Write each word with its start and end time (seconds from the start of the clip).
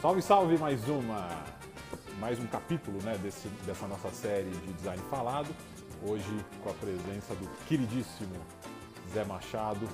salve, 0.00 0.22
salve 0.22 0.58
mais 0.58 0.88
uma, 0.88 1.28
mais 2.18 2.38
um 2.38 2.46
capítulo 2.46 2.98
né, 3.02 3.16
desse, 3.22 3.48
dessa 3.66 3.86
nossa 3.86 4.10
série 4.10 4.50
de 4.50 4.72
design 4.72 5.02
falado. 5.10 5.48
Hoje 6.06 6.24
com 6.62 6.70
a 6.70 6.74
presença 6.74 7.34
do 7.34 7.48
queridíssimo 7.66 8.34
Zé 9.12 9.24
Machado, 9.24 9.88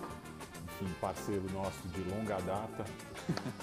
enfim, 0.64 0.92
parceiro 1.00 1.44
nosso 1.52 1.86
de 1.88 2.02
longa 2.10 2.36
data. 2.40 2.84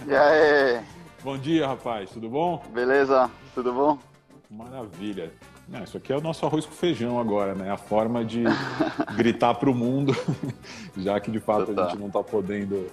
E 0.05 0.15
aí? 0.15 0.83
Bom 1.23 1.37
dia, 1.37 1.67
rapaz, 1.67 2.09
tudo 2.11 2.29
bom? 2.29 2.63
Beleza, 2.73 3.29
tudo 3.53 3.73
bom? 3.73 3.97
Maravilha. 4.49 5.33
Não, 5.67 5.83
isso 5.83 5.97
aqui 5.97 6.13
é 6.13 6.17
o 6.17 6.21
nosso 6.21 6.45
arroz 6.45 6.65
com 6.65 6.71
feijão 6.71 7.19
agora, 7.19 7.53
né? 7.53 7.69
A 7.69 7.77
forma 7.77 8.23
de 8.23 8.43
gritar 9.17 9.55
para 9.55 9.69
o 9.69 9.75
mundo, 9.75 10.13
já 10.95 11.19
que 11.19 11.29
de 11.29 11.39
fato 11.39 11.77
a 11.77 11.89
gente 11.89 11.99
não 11.99 12.07
está 12.07 12.23
podendo 12.23 12.89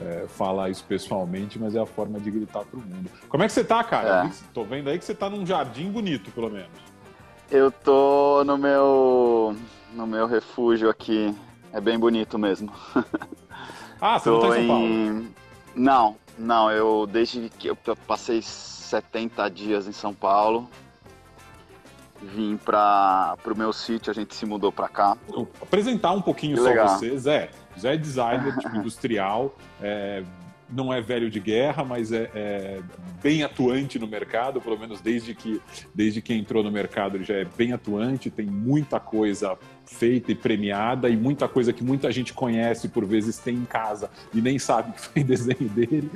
é, 0.00 0.26
falar 0.28 0.70
isso 0.70 0.84
pessoalmente, 0.84 1.58
mas 1.58 1.74
é 1.74 1.80
a 1.80 1.86
forma 1.86 2.18
de 2.18 2.30
gritar 2.30 2.64
para 2.64 2.78
o 2.78 2.82
mundo. 2.82 3.10
Como 3.28 3.42
é 3.42 3.46
que 3.46 3.52
você 3.52 3.64
tá, 3.64 3.82
cara? 3.82 4.26
É. 4.26 4.30
Tô 4.52 4.64
vendo 4.64 4.88
aí 4.88 4.98
que 4.98 5.04
você 5.04 5.14
tá 5.14 5.28
num 5.28 5.44
jardim 5.44 5.90
bonito, 5.90 6.30
pelo 6.30 6.50
menos. 6.50 6.70
Eu 7.50 7.70
tô 7.70 8.44
no 8.44 8.58
meu 8.58 9.56
no 9.92 10.06
meu 10.06 10.26
refúgio 10.26 10.90
aqui. 10.90 11.34
É 11.72 11.80
bem 11.80 11.98
bonito 11.98 12.38
mesmo. 12.38 12.72
Ah, 14.00 14.16
você 14.16 14.30
tô 14.30 14.40
não 14.40 14.48
tá 14.48 14.60
em 14.60 14.66
São 14.66 14.68
Paulo? 14.68 15.26
Não, 15.74 16.16
não. 16.38 16.70
Eu 16.70 17.04
desde 17.04 17.48
que 17.48 17.68
eu 17.68 17.76
passei 18.06 18.40
70 18.40 19.48
dias 19.50 19.88
em 19.88 19.92
São 19.92 20.14
Paulo, 20.14 20.68
vim 22.22 22.56
para 22.56 23.36
o 23.46 23.56
meu 23.56 23.72
sítio, 23.72 24.10
a 24.10 24.14
gente 24.14 24.34
se 24.34 24.44
mudou 24.44 24.72
para 24.72 24.88
cá. 24.88 25.16
Apresentar 25.60 26.12
um 26.12 26.22
pouquinho 26.22 26.56
que 26.56 26.62
só 26.62 26.68
legal. 26.68 26.88
você, 26.88 27.16
Zé. 27.18 27.50
Zé 27.78 27.94
é 27.94 27.96
designer 27.96 28.56
tipo, 28.58 28.74
industrial, 28.76 29.54
é, 29.80 30.22
não 30.70 30.92
é 30.92 31.00
velho 31.00 31.30
de 31.30 31.40
guerra, 31.40 31.84
mas 31.84 32.12
é, 32.12 32.30
é, 32.34 32.80
bem 33.22 33.42
atuante 33.42 33.98
no 33.98 34.06
mercado, 34.06 34.60
pelo 34.60 34.78
menos 34.78 35.00
desde 35.00 35.34
que, 35.34 35.60
desde 35.94 36.20
que 36.20 36.34
entrou 36.34 36.62
no 36.62 36.70
mercado 36.70 37.16
ele 37.16 37.24
já 37.24 37.34
é 37.34 37.44
bem 37.44 37.72
atuante, 37.72 38.30
tem 38.30 38.46
muita 38.46 39.00
coisa 39.00 39.56
feita 39.86 40.30
e 40.30 40.34
premiada 40.34 41.08
e 41.08 41.16
muita 41.16 41.48
coisa 41.48 41.72
que 41.72 41.82
muita 41.82 42.12
gente 42.12 42.34
conhece, 42.34 42.88
por 42.88 43.06
vezes 43.06 43.38
tem 43.38 43.54
em 43.54 43.64
casa 43.64 44.10
e 44.34 44.40
nem 44.40 44.58
sabe 44.58 44.92
que 44.92 45.00
foi 45.00 45.24
desenho 45.24 45.68
dele, 45.70 46.10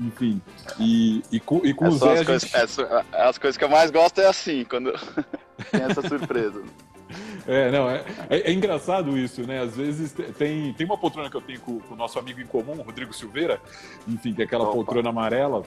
enfim. 0.00 0.40
E, 0.80 1.22
e 1.30 1.38
com, 1.38 1.60
e 1.64 1.74
com 1.74 1.86
é 1.86 1.88
o 1.88 1.92
Zé. 1.92 2.12
As, 2.12 2.18
gente... 2.18 2.26
coisas, 2.26 2.78
as 3.12 3.38
coisas 3.38 3.56
que 3.56 3.64
eu 3.64 3.68
mais 3.68 3.90
gosto 3.90 4.20
é 4.20 4.26
assim, 4.26 4.64
quando 4.64 4.92
tem 5.70 5.82
essa 5.82 6.06
surpresa. 6.06 6.62
É, 7.46 7.70
não, 7.70 7.88
é, 7.88 8.04
é, 8.28 8.50
é, 8.50 8.52
engraçado 8.52 9.16
isso, 9.16 9.46
né? 9.46 9.62
Às 9.62 9.74
vezes 9.74 10.12
tem, 10.36 10.70
tem 10.74 10.84
uma 10.86 10.98
poltrona 10.98 11.30
que 11.30 11.36
eu 11.36 11.40
tenho 11.40 11.58
com, 11.60 11.78
com 11.80 11.94
o 11.94 11.96
nosso 11.96 12.18
amigo 12.18 12.42
em 12.42 12.46
comum, 12.46 12.74
Rodrigo 12.82 13.10
Silveira, 13.14 13.58
enfim, 14.06 14.34
que 14.34 14.42
é 14.42 14.44
aquela 14.44 14.64
Opa. 14.64 14.74
poltrona 14.74 15.08
amarela. 15.08 15.62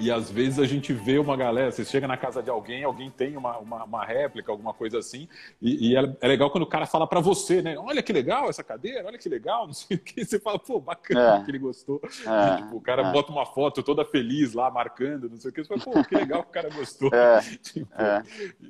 E 0.00 0.10
às 0.10 0.30
vezes 0.30 0.58
a 0.58 0.64
gente 0.64 0.92
vê 0.92 1.18
uma 1.18 1.36
galera, 1.36 1.70
você 1.70 1.84
chega 1.84 2.06
na 2.06 2.16
casa 2.16 2.42
de 2.42 2.50
alguém, 2.50 2.84
alguém 2.84 3.10
tem 3.10 3.36
uma, 3.36 3.58
uma, 3.58 3.84
uma 3.84 4.04
réplica, 4.04 4.50
alguma 4.50 4.72
coisa 4.72 4.98
assim, 4.98 5.28
e, 5.60 5.90
e 5.90 5.96
é, 5.96 6.16
é, 6.20 6.28
legal 6.28 6.50
quando 6.50 6.64
o 6.64 6.68
cara 6.68 6.86
fala 6.86 7.06
para 7.06 7.20
você, 7.20 7.62
né? 7.62 7.76
Olha 7.78 8.02
que 8.02 8.12
legal 8.12 8.48
essa 8.48 8.62
cadeira, 8.62 9.06
olha 9.06 9.18
que 9.18 9.28
legal, 9.28 9.66
não 9.66 9.74
sei 9.74 9.96
o 9.96 10.00
que. 10.00 10.24
Você 10.24 10.38
fala, 10.38 10.58
pô, 10.58 10.80
bacana 10.80 11.38
é. 11.38 11.44
que 11.44 11.50
ele 11.50 11.58
gostou. 11.58 12.00
É. 12.04 12.54
E, 12.54 12.62
tipo, 12.62 12.76
o 12.76 12.80
cara 12.80 13.08
é. 13.08 13.12
bota 13.12 13.32
uma 13.32 13.46
foto 13.46 13.82
toda 13.82 14.04
feliz 14.04 14.52
lá, 14.52 14.70
marcando, 14.70 15.28
não 15.28 15.36
sei 15.36 15.50
o 15.50 15.54
que. 15.54 15.64
Você 15.64 15.78
fala, 15.78 15.80
pô, 15.80 16.04
que 16.04 16.14
legal 16.14 16.42
que 16.42 16.48
o 16.48 16.52
cara 16.52 16.70
gostou. 16.70 17.10
É. 17.12 17.40
tipo, 17.62 17.88
é. 18.00 18.22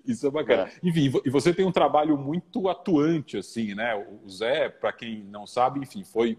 Isso 0.07 0.27
é 0.27 0.31
bacana. 0.31 0.71
Enfim, 0.83 1.13
e 1.25 1.31
você 1.31 1.53
tem 1.53 1.67
um 1.67 1.73
trabalho 1.73 2.17
muito 2.17 2.69
atuante, 2.69 3.37
assim, 3.37 3.75
né? 3.75 3.95
O 3.97 4.29
Zé, 4.29 4.69
para 4.69 4.93
quem 4.93 5.23
não 5.25 5.47
sabe, 5.47 5.81
enfim, 5.81 6.05
foi 6.05 6.39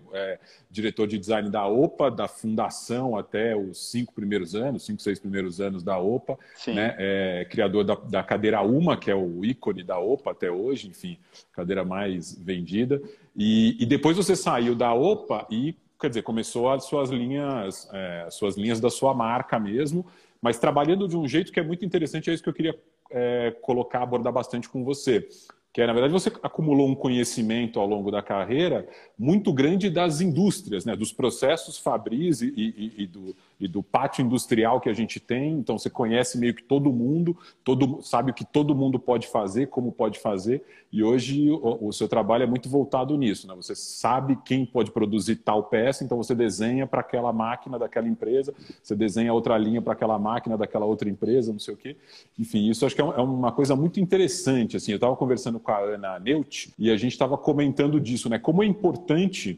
diretor 0.69 1.07
de 1.07 1.17
design 1.17 1.49
da 1.49 1.67
OPA, 1.67 2.09
da 2.09 2.27
fundação 2.27 3.17
até 3.17 3.55
os 3.55 3.91
cinco 3.91 4.13
primeiros 4.13 4.55
anos, 4.55 4.78
cinco, 4.79 5.01
seis 5.01 5.19
primeiros 5.19 5.59
anos 5.61 5.83
da 5.83 5.97
OPA, 5.97 6.37
né? 6.67 6.95
É, 6.97 7.47
criador 7.49 7.83
da, 7.83 7.95
da, 7.95 8.23
cadeira 8.23 8.61
Uma, 8.61 8.97
que 8.97 9.11
é 9.11 9.15
o 9.15 9.43
ícone 9.43 9.83
da 9.83 9.99
OPA 9.99 10.31
até 10.31 10.49
hoje, 10.51 10.87
enfim, 10.87 11.17
cadeira 11.53 11.83
mais 11.83 12.33
vendida. 12.33 13.01
E, 13.35 13.77
e 13.79 13.85
depois 13.85 14.17
você 14.17 14.35
saiu 14.35 14.75
da 14.75 14.93
OPA 14.93 15.45
e, 15.49 15.75
quer 15.99 16.09
dizer, 16.09 16.23
começou 16.23 16.69
as 16.69 16.85
suas 16.85 17.09
linhas, 17.09 17.89
é, 17.93 18.27
suas 18.31 18.57
linhas 18.57 18.79
da 18.79 18.89
sua 18.89 19.13
marca 19.13 19.59
mesmo, 19.59 20.05
mas 20.41 20.57
trabalhando 20.57 21.07
de 21.07 21.17
um 21.17 21.27
jeito 21.27 21.51
que 21.51 21.59
é 21.59 21.63
muito 21.63 21.85
interessante, 21.85 22.29
é 22.29 22.33
isso 22.33 22.43
que 22.43 22.49
eu 22.49 22.53
queria 22.53 22.77
é, 23.11 23.55
colocar, 23.61 24.03
abordar 24.03 24.31
bastante 24.31 24.69
com 24.69 24.83
você 24.83 25.27
que 25.71 25.81
é, 25.81 25.87
na 25.87 25.93
verdade, 25.93 26.11
você 26.11 26.31
acumulou 26.41 26.87
um 26.87 26.95
conhecimento 26.95 27.79
ao 27.79 27.87
longo 27.87 28.09
da 28.09 28.23
carreira 28.23 28.87
muito 29.17 29.53
grande 29.53 29.89
das 29.89 30.19
indústrias, 30.19 30.83
né? 30.83 30.95
dos 30.95 31.11
processos 31.11 31.77
fabris 31.77 32.41
e, 32.41 32.51
e, 32.55 32.93
e 33.03 33.07
do, 33.07 33.35
e 33.59 33.67
do 33.67 33.83
pátio 33.83 34.23
industrial 34.23 34.79
que 34.79 34.89
a 34.89 34.93
gente 34.93 35.19
tem. 35.19 35.53
Então 35.53 35.77
você 35.77 35.89
conhece 35.89 36.37
meio 36.37 36.53
que 36.53 36.63
todo 36.63 36.91
mundo, 36.91 37.37
todo 37.63 38.01
sabe 38.01 38.31
o 38.31 38.33
que 38.33 38.45
todo 38.45 38.73
mundo 38.73 38.97
pode 38.97 39.27
fazer, 39.27 39.67
como 39.67 39.91
pode 39.91 40.19
fazer. 40.19 40.63
E 40.91 41.03
hoje 41.03 41.49
o, 41.51 41.87
o 41.87 41.91
seu 41.91 42.07
trabalho 42.07 42.43
é 42.43 42.47
muito 42.47 42.69
voltado 42.69 43.17
nisso. 43.17 43.47
Né? 43.47 43.53
Você 43.55 43.75
sabe 43.75 44.37
quem 44.45 44.65
pode 44.65 44.91
produzir 44.91 45.37
tal 45.37 45.63
peça, 45.63 46.03
então 46.03 46.17
você 46.17 46.33
desenha 46.33 46.87
para 46.87 47.01
aquela 47.01 47.33
máquina 47.33 47.77
daquela 47.77 48.07
empresa, 48.07 48.53
você 48.81 48.95
desenha 48.95 49.33
outra 49.33 49.57
linha 49.57 49.81
para 49.81 49.93
aquela 49.93 50.17
máquina 50.17 50.57
daquela 50.57 50.85
outra 50.85 51.09
empresa, 51.09 51.51
não 51.51 51.59
sei 51.59 51.73
o 51.73 51.77
quê. 51.77 51.97
Enfim, 52.37 52.69
isso 52.69 52.85
acho 52.85 52.95
que 52.95 53.01
é, 53.01 53.05
é 53.05 53.21
uma 53.21 53.51
coisa 53.51 53.75
muito 53.75 53.99
interessante. 53.99 54.77
Assim, 54.77 54.91
eu 54.91 54.95
estava 54.95 55.15
conversando 55.15 55.59
com 55.59 55.71
a 55.71 55.79
Ana 55.79 56.19
Neut 56.19 56.73
e 56.79 56.89
a 56.89 56.95
gente 56.95 57.11
estava 57.11 57.37
comentando 57.37 57.99
disso, 57.99 58.29
né? 58.29 58.39
Como 58.39 58.63
é 58.63 58.65
importante 58.65 59.57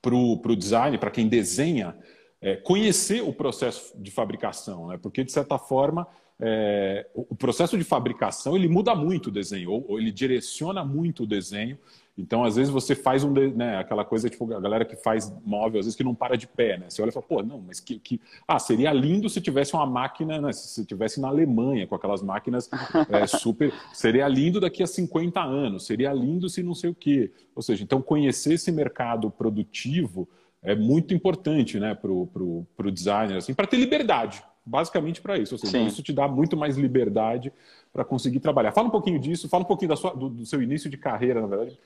para 0.00 0.14
o 0.14 0.56
design, 0.56 0.96
para 0.96 1.10
quem 1.10 1.26
desenha, 1.26 1.94
é, 2.40 2.56
conhecer 2.56 3.22
o 3.22 3.32
processo 3.32 4.00
de 4.00 4.10
fabricação, 4.10 4.88
né? 4.88 4.98
porque, 5.00 5.24
de 5.24 5.32
certa 5.32 5.58
forma, 5.58 6.06
é, 6.40 7.04
o 7.14 7.34
processo 7.34 7.76
de 7.76 7.82
fabricação 7.82 8.54
ele 8.54 8.68
muda 8.68 8.94
muito 8.94 9.26
o 9.26 9.30
desenho, 9.32 9.72
ou, 9.72 9.84
ou, 9.88 9.98
ele 9.98 10.12
direciona 10.12 10.84
muito 10.84 11.24
o 11.24 11.26
desenho. 11.26 11.76
Então, 12.16 12.44
às 12.44 12.56
vezes, 12.56 12.70
você 12.72 12.96
faz 12.96 13.22
um, 13.22 13.32
né, 13.32 13.76
aquela 13.76 14.04
coisa, 14.04 14.28
tipo, 14.28 14.52
a 14.52 14.60
galera 14.60 14.84
que 14.84 14.96
faz 14.96 15.32
móvel, 15.44 15.78
às 15.78 15.86
vezes, 15.86 15.96
que 15.96 16.02
não 16.02 16.14
para 16.14 16.36
de 16.36 16.48
pé, 16.48 16.76
né? 16.76 16.86
Você 16.88 17.00
olha 17.00 17.10
e 17.10 17.12
fala, 17.12 17.26
pô, 17.26 17.42
não, 17.42 17.60
mas 17.64 17.78
que. 17.78 17.96
que... 17.98 18.20
Ah, 18.46 18.58
seria 18.58 18.92
lindo 18.92 19.28
se 19.28 19.40
tivesse 19.40 19.74
uma 19.74 19.86
máquina, 19.86 20.40
né? 20.40 20.52
Se 20.52 20.84
tivesse 20.84 21.20
na 21.20 21.28
Alemanha, 21.28 21.86
com 21.86 21.94
aquelas 21.94 22.20
máquinas 22.20 22.68
é, 23.08 23.24
super. 23.26 23.72
Seria 23.92 24.26
lindo 24.26 24.58
daqui 24.58 24.82
a 24.82 24.86
50 24.86 25.40
anos, 25.40 25.86
seria 25.86 26.12
lindo 26.12 26.48
se 26.48 26.60
não 26.60 26.74
sei 26.74 26.90
o 26.90 26.94
quê. 26.94 27.32
Ou 27.54 27.62
seja, 27.62 27.84
então, 27.84 28.02
conhecer 28.02 28.54
esse 28.54 28.72
mercado 28.72 29.30
produtivo 29.30 30.28
é 30.62 30.74
muito 30.74 31.14
importante 31.14 31.78
né, 31.78 31.94
para 31.94 32.10
o 32.10 32.90
designer, 32.92 33.36
assim, 33.36 33.54
para 33.54 33.66
ter 33.66 33.76
liberdade, 33.76 34.42
basicamente 34.64 35.20
para 35.20 35.38
isso. 35.38 35.54
Ou 35.54 35.58
seja, 35.58 35.78
isso 35.78 36.02
te 36.02 36.12
dá 36.12 36.26
muito 36.26 36.56
mais 36.56 36.76
liberdade 36.76 37.52
para 37.92 38.04
conseguir 38.04 38.40
trabalhar. 38.40 38.72
Fala 38.72 38.88
um 38.88 38.92
pouquinho 38.92 39.18
disso, 39.18 39.48
fala 39.48 39.62
um 39.62 39.66
pouquinho 39.66 39.96
sua, 39.96 40.14
do, 40.14 40.28
do, 40.28 40.46
seu 40.46 40.62
início 40.62 40.90
de 40.90 40.96
carreira, 40.96 41.40
na 41.40 41.46
verdade. 41.46 41.78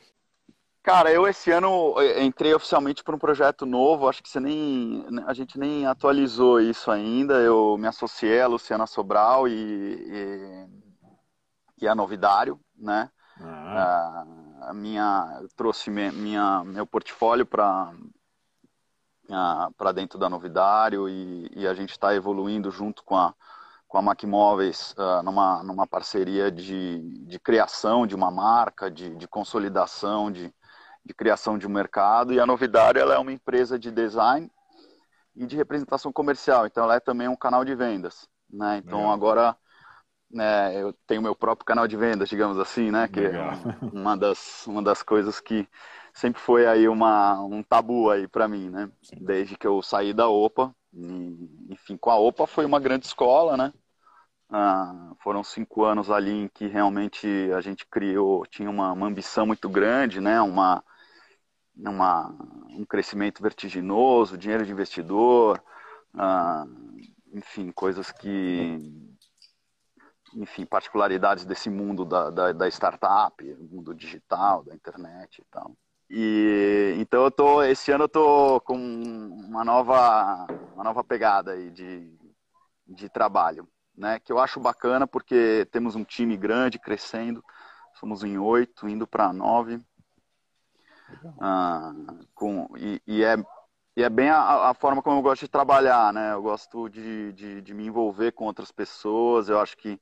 Cara, 0.83 1.13
eu 1.13 1.29
esse 1.29 1.51
ano 1.53 1.95
eh, 2.01 2.25
entrei 2.25 2.53
oficialmente 2.53 3.05
para 3.05 3.15
um 3.15 3.19
projeto 3.19 3.65
novo, 3.65 4.09
acho 4.09 4.21
que 4.21 4.29
você 4.29 4.41
nem, 4.41 5.07
a 5.27 5.33
gente 5.33 5.57
nem 5.57 5.87
atualizou 5.87 6.61
isso 6.61 6.91
ainda. 6.91 7.35
Eu 7.35 7.77
me 7.79 7.87
associei 7.87 8.41
a 8.41 8.49
Luciana 8.49 8.85
Sobral 8.85 9.47
e, 9.47 9.53
e, 9.53 10.67
e 11.83 11.89
a 11.89 11.95
Novidário, 11.95 12.59
né? 12.77 13.09
Ah. 13.41 14.25
A, 14.61 14.71
a 14.71 14.75
minha, 14.75 15.39
eu 15.41 15.49
trouxe 15.57 15.89
minha, 15.89 16.65
meu 16.65 16.87
portfólio 16.87 17.47
para 17.47 17.93
para 19.77 19.93
dentro 19.93 20.19
da 20.19 20.29
Novidário 20.29 21.09
e, 21.09 21.51
e 21.55 21.67
a 21.67 21.75
gente 21.75 21.91
está 21.91 22.15
evoluindo 22.15 22.71
junto 22.71 23.03
com 23.05 23.17
a, 23.17 23.35
com 23.89 23.99
a 23.99 24.03
Macmóveis 24.03 24.95
uh, 24.99 25.23
numa, 25.23 25.63
numa 25.63 25.87
parceria 25.87 26.51
de, 26.51 26.99
de 27.27 27.39
criação 27.39 28.07
de 28.07 28.15
uma 28.15 28.31
marca, 28.31 28.91
de, 28.91 29.15
de 29.17 29.29
consolidação, 29.29 30.31
de, 30.31 30.53
de 31.05 31.15
criação 31.15 31.59
de 31.59 31.67
um 31.67 31.71
mercado. 31.71 32.33
E 32.33 32.41
a 32.41 32.47
Novidário 32.47 33.01
ela 33.01 33.15
é 33.15 33.19
uma 33.19 33.33
empresa 33.33 33.79
de 33.79 33.91
design 33.91 34.51
e 35.35 35.47
de 35.47 35.57
representação 35.57 36.13
comercial, 36.13 36.67
então 36.67 36.85
ela 36.85 36.97
é 36.97 37.01
também 37.01 37.29
um 37.29 37.37
canal 37.37 37.65
de 37.65 37.75
vendas. 37.75 38.29
Né? 38.51 38.83
Então 38.85 39.11
agora 39.11 39.57
né, 40.31 40.75
eu 40.81 40.93
tenho 41.07 41.23
meu 41.23 41.35
próprio 41.35 41.67
canal 41.67 41.87
de 41.87 41.97
vendas, 41.97 42.29
digamos 42.29 42.59
assim, 42.59 42.91
né? 42.91 43.09
que 43.09 43.21
é 43.21 43.33
uma 43.93 44.17
das, 44.17 44.67
uma 44.67 44.83
das 44.83 45.03
coisas 45.03 45.41
que 45.41 45.69
sempre 46.13 46.41
foi 46.41 46.67
aí 46.67 46.89
uma, 46.89 47.41
um 47.43 47.63
tabu 47.63 48.11
aí 48.11 48.29
para 48.29 48.47
mim, 48.47 48.69
né? 48.69 48.91
Sim. 49.03 49.17
Desde 49.21 49.57
que 49.57 49.67
eu 49.67 49.83
saí 49.83 50.13
da 50.13 50.29
OPA, 50.29 50.75
e, 50.93 51.67
enfim, 51.71 51.97
com 51.97 52.11
a 52.11 52.17
OPA 52.19 52.47
foi 52.47 52.65
uma 52.65 52.79
grande 52.79 53.07
escola, 53.07 53.57
né? 53.57 53.73
Ah, 54.51 55.15
foram 55.21 55.43
cinco 55.43 55.85
anos 55.85 56.11
ali 56.11 56.31
em 56.31 56.49
que 56.49 56.67
realmente 56.67 57.27
a 57.57 57.61
gente 57.61 57.87
criou, 57.87 58.47
tinha 58.47 58.69
uma, 58.69 58.93
uma 58.93 59.07
ambição 59.07 59.47
muito 59.47 59.69
grande, 59.69 60.21
né? 60.21 60.41
Uma, 60.43 60.85
uma, 61.75 62.29
um 62.69 62.85
crescimento 62.85 63.43
vertiginoso, 63.43 64.37
dinheiro 64.37 64.67
de 64.67 64.73
investidor, 64.73 65.63
ah, 66.15 66.67
enfim, 67.33 67.73
coisas 67.73 68.13
que 68.13 68.79
enfim, 70.35 70.65
particularidades 70.65 71.45
desse 71.45 71.69
mundo 71.69 72.05
da, 72.05 72.31
da, 72.31 72.53
da 72.53 72.69
startup, 72.69 73.45
mundo 73.71 73.95
digital, 73.95 74.65
da 74.65 74.75
internet 74.75 75.41
e 75.41 75.45
tal. 75.51 75.77
E 76.15 76.95
então 76.99 77.25
eu 77.25 77.31
tô 77.31 77.63
esse 77.63 77.91
ano 77.91 78.05
eu 78.05 78.09
tô 78.09 78.61
com 78.61 78.77
uma 78.77 79.65
nova 79.65 80.47
uma 80.75 80.85
nova 80.85 81.03
pegada 81.03 81.53
aí 81.53 81.71
de 81.71 82.15
de 82.87 83.09
trabalho, 83.09 83.67
né? 83.97 84.21
Que 84.21 84.31
eu 84.31 84.39
acho 84.39 84.61
bacana 84.61 85.07
porque 85.07 85.67
temos 85.73 85.97
um 85.97 86.05
time 86.05 86.37
grande 86.37 86.79
crescendo, 86.79 87.43
somos 87.95 88.23
em 88.23 88.37
oito, 88.37 88.87
indo 88.87 89.07
para 89.07 89.33
nove, 89.33 89.81
ah, 91.41 91.95
com 92.35 92.69
e, 92.77 93.01
e, 93.07 93.25
é 93.25 93.37
e 93.97 94.03
é 94.03 94.11
bem 94.11 94.29
a, 94.29 94.71
a, 94.71 94.75
forma 94.75 95.03
como 95.03 95.19
eu 95.19 95.23
gosto 95.23 95.43
de 95.43 95.49
trabalhar, 95.49 96.13
né? 96.13 96.35
Eu 96.35 96.43
gosto 96.43 96.89
de, 96.91 97.33
de, 97.33 97.63
de 97.63 97.75
me 97.75 97.87
envolver 97.87 98.33
com 98.33 98.45
outras 98.45 98.71
pessoas. 98.71 99.49
Eu 99.49 99.59
acho 99.61 99.77
que 99.79 100.01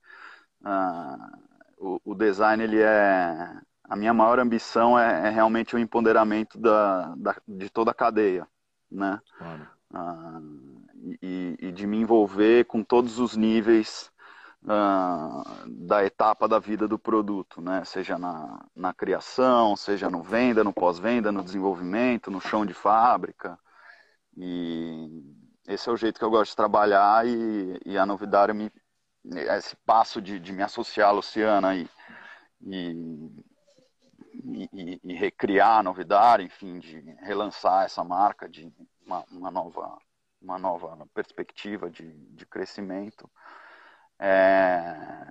ah, 0.65 1.39
o, 1.79 2.01
o, 2.05 2.15
design 2.15 2.63
ele 2.63 2.81
é 2.81 3.61
a 3.91 3.97
minha 3.97 4.15
maior 4.15 4.39
ambição 4.39 4.97
é, 4.97 5.27
é 5.27 5.31
realmente 5.31 5.75
o 5.75 5.79
empoderamento 5.79 6.57
da, 6.57 7.13
da, 7.17 7.37
de 7.47 7.69
toda 7.69 7.91
a 7.91 7.95
cadeia, 7.95 8.47
né? 8.89 9.21
Claro. 9.37 9.69
Ah, 9.93 10.41
e, 11.21 11.57
e, 11.59 11.73
de 11.73 11.89
me 11.89 11.97
envolver 11.97 12.67
com 12.67 12.85
todos 12.85 13.19
os 13.19 13.37
níveis 13.37 14.09
uh, 14.63 15.43
da 15.67 16.05
etapa 16.05 16.47
da 16.47 16.61
vida 16.61 16.87
do 16.87 17.01
produto, 17.01 17.61
né? 17.61 17.85
Seja 17.85 18.17
na, 18.17 18.65
na 18.77 18.95
criação, 18.95 19.75
seja 19.75 20.09
no 20.09 20.23
venda, 20.23 20.63
no 20.63 20.73
pós-venda, 20.73 21.33
no 21.33 21.43
desenvolvimento, 21.43 22.31
no 22.31 22.41
chão 22.41 22.65
de 22.65 22.73
fábrica. 22.73 23.59
E 24.37 25.09
esse 25.67 25.89
é 25.89 25.93
o 25.93 25.97
jeito 25.97 26.21
que 26.21 26.25
eu 26.25 26.31
gosto 26.31 26.53
de 26.53 26.57
trabalhar 26.57 27.27
e, 27.27 27.81
e 27.85 27.99
a 27.99 28.07
novidade 28.07 28.53
me 28.53 28.71
esse 29.57 29.77
passo 29.85 30.23
de, 30.23 30.39
de 30.39 30.53
me 30.53 30.63
associar 30.63 31.11
à 31.11 31.13
Luciana 31.13 31.75
e, 31.75 31.87
e, 32.63 32.95
e, 34.45 35.01
e, 35.03 35.15
recriar 35.15 35.79
a 35.79 35.83
novidade, 35.83 36.45
enfim, 36.45 36.79
de 36.79 37.01
relançar 37.21 37.85
essa 37.85 38.03
marca 38.05 38.49
de 38.49 38.73
uma, 39.07 39.25
uma 39.31 39.51
nova 39.51 39.99
uma 40.41 40.59
nova 40.59 40.97
perspectiva 41.13 41.91
de, 41.91 42.13
de 42.35 42.47
crescimento. 42.47 43.31
É, 44.19 45.29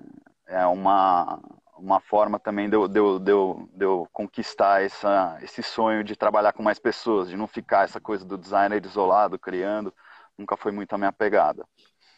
é 0.48 0.66
uma, 0.68 1.40
uma 1.78 2.00
forma 2.00 2.40
também 2.40 2.70
de 2.70 2.76
eu, 2.76 2.88
de, 2.88 3.00
eu, 3.00 3.20
de, 3.20 3.32
eu, 3.32 3.70
de 3.74 3.86
eu 3.86 4.08
conquistar 4.12 4.84
essa, 4.84 5.38
esse 5.42 5.64
sonho 5.64 6.04
de 6.04 6.16
trabalhar 6.16 6.54
com 6.54 6.64
mais 6.64 6.80
pessoas, 6.80 7.30
de 7.30 7.38
não 7.38 7.48
ficar 7.48 7.86
essa 7.86 8.00
coisa 8.00 8.26
do 8.26 8.38
designer 8.38 8.86
isolado, 8.86 9.40
criando. 9.40 9.94
Nunca 10.38 10.56
foi 10.56 10.72
muito 10.72 10.94
a 10.94 10.98
minha 10.98 11.12
pegada. 11.12 11.66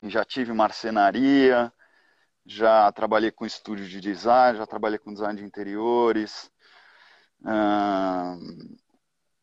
Já 0.04 0.26
tive 0.26 0.54
marcenaria, 0.54 1.72
já 2.46 2.92
trabalhei 2.92 3.32
com 3.32 3.46
estúdio 3.46 3.88
de 3.88 4.00
design, 4.02 4.58
já 4.58 4.66
trabalhei 4.66 4.98
com 5.00 5.14
design 5.14 5.40
de 5.40 5.46
interiores. 5.46 6.52
Hum, 7.44 8.78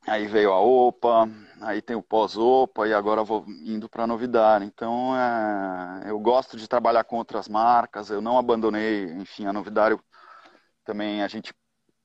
Aí 0.08 0.26
veio 0.26 0.52
a 0.52 0.60
OPA, 0.60 1.28
aí 1.60 1.82
tem 1.82 1.94
o 1.94 2.02
pós-OPA 2.02 2.88
e 2.88 2.94
agora 2.94 3.22
vou 3.22 3.44
indo 3.62 3.90
para 3.90 4.04
a 4.04 4.06
novidade. 4.06 4.64
Então, 4.64 5.14
é, 5.14 6.10
eu 6.10 6.18
gosto 6.18 6.56
de 6.56 6.66
trabalhar 6.66 7.04
com 7.04 7.16
outras 7.16 7.46
marcas, 7.46 8.08
eu 8.08 8.22
não 8.22 8.38
abandonei, 8.38 9.04
enfim, 9.12 9.44
a 9.44 9.52
novidade 9.52 9.98
também 10.82 11.22
a 11.22 11.28
gente 11.28 11.52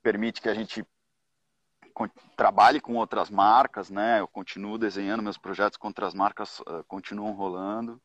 permite 0.01 0.41
que 0.41 0.49
a 0.49 0.53
gente 0.53 0.85
trabalhe 2.35 2.81
com 2.81 2.95
outras 2.95 3.29
marcas, 3.29 3.89
né? 3.89 4.19
Eu 4.19 4.27
continuo 4.27 4.77
desenhando 4.77 5.23
meus 5.23 5.37
projetos 5.37 5.77
com 5.77 5.87
outras 5.87 6.13
marcas, 6.13 6.59
uh, 6.59 6.83
continuam 6.87 7.31
rolando. 7.33 8.01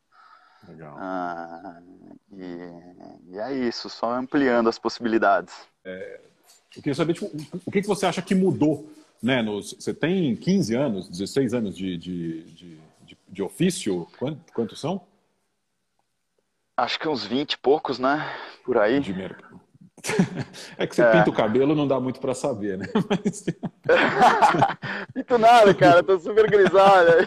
Legal. 0.68 0.96
Uh, 0.96 2.18
e, 2.32 3.32
e, 3.32 3.38
é 3.38 3.52
isso, 3.52 3.90
só 3.90 4.12
ampliando 4.12 4.68
as 4.68 4.78
possibilidades. 4.78 5.68
É, 5.84 6.20
eu 6.78 6.82
queria 6.82 6.94
saber, 6.94 7.14
tipo, 7.14 7.30
o 7.66 7.70
que, 7.72 7.82
que 7.82 7.88
você 7.88 8.06
acha 8.06 8.22
que 8.22 8.34
mudou 8.36 8.88
né, 9.20 9.42
nos, 9.42 9.72
você 9.72 9.92
tem 9.92 10.36
15 10.36 10.74
anos, 10.76 11.08
16 11.08 11.52
anos 11.52 11.76
de, 11.76 11.96
de, 11.96 12.42
de, 12.44 12.78
de, 13.04 13.18
de 13.28 13.42
ofício, 13.42 14.06
quantos, 14.16 14.42
quantos 14.54 14.80
são? 14.80 15.00
Acho 16.76 17.00
que 17.00 17.08
uns 17.08 17.26
20 17.26 17.54
e 17.54 17.58
poucos, 17.58 17.98
né? 17.98 18.24
Por 18.64 18.78
aí. 18.78 19.00
De 19.00 19.12
É 20.78 20.86
que 20.86 20.94
você 20.94 21.02
é. 21.02 21.10
pinta 21.10 21.28
o 21.28 21.32
cabelo, 21.32 21.74
não 21.74 21.88
dá 21.88 21.98
muito 21.98 22.20
para 22.20 22.32
saber, 22.32 22.78
né? 22.78 22.86
Mas... 23.10 23.44
Pinto 25.12 25.38
nada, 25.38 25.74
cara, 25.74 26.00
tô 26.04 26.16
super 26.20 26.48
grisalho. 26.48 27.26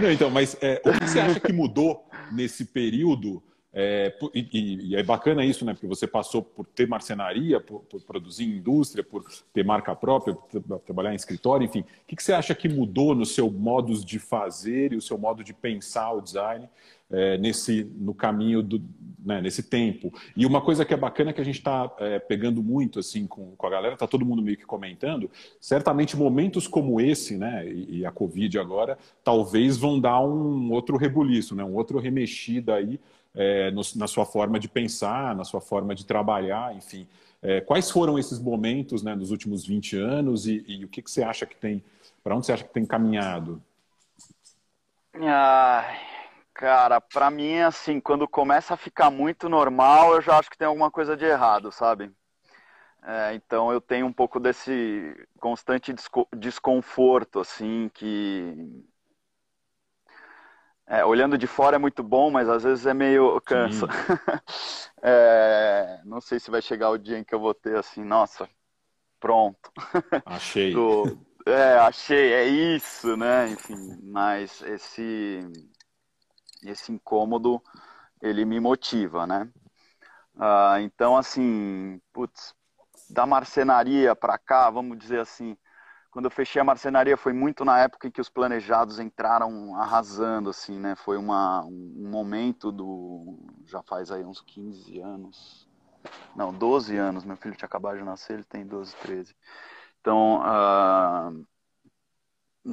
Não, 0.00 0.12
então, 0.12 0.30
mas 0.30 0.56
é, 0.60 0.80
o 0.84 0.92
que 0.92 1.08
você 1.08 1.18
acha 1.18 1.40
que 1.40 1.52
mudou 1.52 2.06
nesse 2.30 2.64
período 2.66 3.42
é, 3.72 4.12
e, 4.34 4.90
e, 4.90 4.96
é 4.96 5.02
bacana 5.02 5.44
isso, 5.44 5.64
né? 5.64 5.72
Porque 5.72 5.86
você 5.86 6.04
passou 6.06 6.42
por 6.42 6.66
ter 6.66 6.88
marcenaria, 6.88 7.60
por, 7.60 7.80
por 7.82 8.02
produzir 8.02 8.44
indústria, 8.44 9.04
por 9.04 9.24
ter 9.52 9.64
marca 9.64 9.94
própria, 9.94 10.34
por 10.34 10.80
trabalhar 10.80 11.12
em 11.12 11.16
escritório, 11.16 11.64
enfim. 11.64 11.80
O 11.80 11.84
que, 12.06 12.16
que, 12.16 12.22
você 12.22 12.32
acha 12.32 12.52
que 12.52 12.68
mudou 12.68 13.14
no 13.14 13.24
seu 13.24 13.48
modo 13.48 13.94
de 14.04 14.18
fazer 14.18 14.92
e 14.92 14.96
o 14.96 15.00
seu 15.00 15.16
modo 15.16 15.44
de 15.44 15.54
pensar 15.54 16.10
o 16.12 16.20
design 16.20 16.68
é, 17.12 17.38
nesse 17.38 17.84
no 17.96 18.12
caminho 18.12 18.60
do 18.60 18.82
né, 19.24 19.40
nesse 19.40 19.62
tempo? 19.62 20.12
E 20.36 20.44
uma 20.44 20.60
coisa 20.60 20.84
que 20.84 20.92
é 20.92 20.96
bacana 20.96 21.32
que 21.32 21.40
a 21.40 21.44
gente 21.44 21.58
está 21.58 21.94
é, 22.00 22.18
pegando 22.18 22.64
muito 22.64 22.98
assim 22.98 23.24
com, 23.24 23.54
com 23.54 23.66
a 23.68 23.70
galera, 23.70 23.94
está 23.94 24.06
todo 24.06 24.26
mundo 24.26 24.42
meio 24.42 24.56
que 24.56 24.66
comentando. 24.66 25.30
Certamente 25.60 26.16
momentos 26.16 26.66
como 26.66 27.00
esse, 27.00 27.36
né? 27.36 27.68
E, 27.68 28.00
e 28.00 28.06
a 28.06 28.10
Covid 28.10 28.58
agora, 28.58 28.98
talvez 29.22 29.76
vão 29.76 30.00
dar 30.00 30.20
um 30.20 30.72
outro 30.72 30.96
rebuliço, 30.96 31.54
né? 31.54 31.62
Um 31.62 31.76
outro 31.76 32.00
remexida 32.00 32.74
aí 32.74 32.98
é, 33.34 33.70
no, 33.70 33.82
na 33.96 34.06
sua 34.06 34.26
forma 34.26 34.58
de 34.58 34.68
pensar, 34.68 35.34
na 35.34 35.44
sua 35.44 35.60
forma 35.60 35.94
de 35.94 36.04
trabalhar, 36.04 36.74
enfim. 36.74 37.06
É, 37.42 37.60
quais 37.60 37.90
foram 37.90 38.18
esses 38.18 38.38
momentos 38.38 39.02
né, 39.02 39.14
nos 39.14 39.30
últimos 39.30 39.66
20 39.66 39.96
anos 39.96 40.46
e, 40.46 40.64
e 40.66 40.84
o 40.84 40.88
que, 40.88 41.00
que 41.00 41.10
você 41.10 41.22
acha 41.22 41.46
que 41.46 41.56
tem, 41.56 41.82
para 42.22 42.36
onde 42.36 42.46
você 42.46 42.52
acha 42.52 42.64
que 42.64 42.74
tem 42.74 42.84
caminhado? 42.84 43.62
Cara, 46.60 47.00
para 47.00 47.30
mim, 47.30 47.58
assim, 47.60 47.98
quando 47.98 48.28
começa 48.28 48.74
a 48.74 48.76
ficar 48.76 49.10
muito 49.10 49.48
normal, 49.48 50.14
eu 50.14 50.20
já 50.20 50.38
acho 50.38 50.50
que 50.50 50.58
tem 50.58 50.68
alguma 50.68 50.90
coisa 50.90 51.16
de 51.16 51.24
errado, 51.24 51.72
sabe? 51.72 52.12
É, 53.02 53.34
então 53.34 53.72
eu 53.72 53.80
tenho 53.80 54.06
um 54.06 54.12
pouco 54.12 54.38
desse 54.38 55.16
constante 55.38 55.94
desconforto, 56.36 57.40
assim, 57.40 57.90
que 57.94 58.84
é, 60.90 61.04
olhando 61.04 61.38
de 61.38 61.46
fora 61.46 61.76
é 61.76 61.78
muito 61.78 62.02
bom, 62.02 62.32
mas 62.32 62.48
às 62.48 62.64
vezes 62.64 62.84
é 62.84 62.92
meio 62.92 63.40
cansa. 63.42 63.86
é, 65.00 66.00
não 66.04 66.20
sei 66.20 66.40
se 66.40 66.50
vai 66.50 66.60
chegar 66.60 66.90
o 66.90 66.98
dia 66.98 67.16
em 67.16 67.22
que 67.22 67.32
eu 67.32 67.38
vou 67.38 67.54
ter 67.54 67.76
assim, 67.76 68.02
nossa, 68.02 68.48
pronto. 69.20 69.70
Achei. 70.26 70.72
Tô, 70.72 71.16
é, 71.46 71.78
achei, 71.78 72.32
é 72.32 72.44
isso, 72.44 73.16
né? 73.16 73.50
Enfim, 73.50 73.98
mas 74.02 74.60
esse 74.62 75.40
esse 76.64 76.92
incômodo 76.92 77.62
ele 78.20 78.44
me 78.44 78.58
motiva, 78.58 79.28
né? 79.28 79.48
Ah, 80.36 80.78
então, 80.80 81.16
assim, 81.16 82.00
putz, 82.12 82.52
da 83.08 83.24
marcenaria 83.24 84.16
para 84.16 84.36
cá, 84.36 84.68
vamos 84.70 84.98
dizer 84.98 85.20
assim, 85.20 85.56
quando 86.10 86.24
eu 86.24 86.30
fechei 86.30 86.60
a 86.60 86.64
marcenaria 86.64 87.16
foi 87.16 87.32
muito 87.32 87.64
na 87.64 87.78
época 87.78 88.08
em 88.08 88.10
que 88.10 88.20
os 88.20 88.28
planejados 88.28 88.98
entraram 88.98 89.76
arrasando, 89.76 90.50
assim, 90.50 90.78
né? 90.78 90.96
Foi 90.96 91.16
uma, 91.16 91.64
um 91.64 92.08
momento 92.10 92.72
do. 92.72 93.38
Já 93.64 93.82
faz 93.82 94.10
aí 94.10 94.24
uns 94.24 94.40
15 94.40 95.00
anos. 95.00 95.68
Não, 96.34 96.52
12 96.52 96.96
anos. 96.96 97.24
Meu 97.24 97.36
filho 97.36 97.54
tinha 97.54 97.66
acabado 97.66 97.98
de 97.98 98.04
nascer, 98.04 98.34
ele 98.34 98.44
tem 98.44 98.66
12, 98.66 98.94
13. 98.96 99.36
Então, 100.00 100.40
uh, 100.40 101.46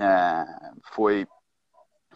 é, 0.01 0.46
foi, 0.94 1.27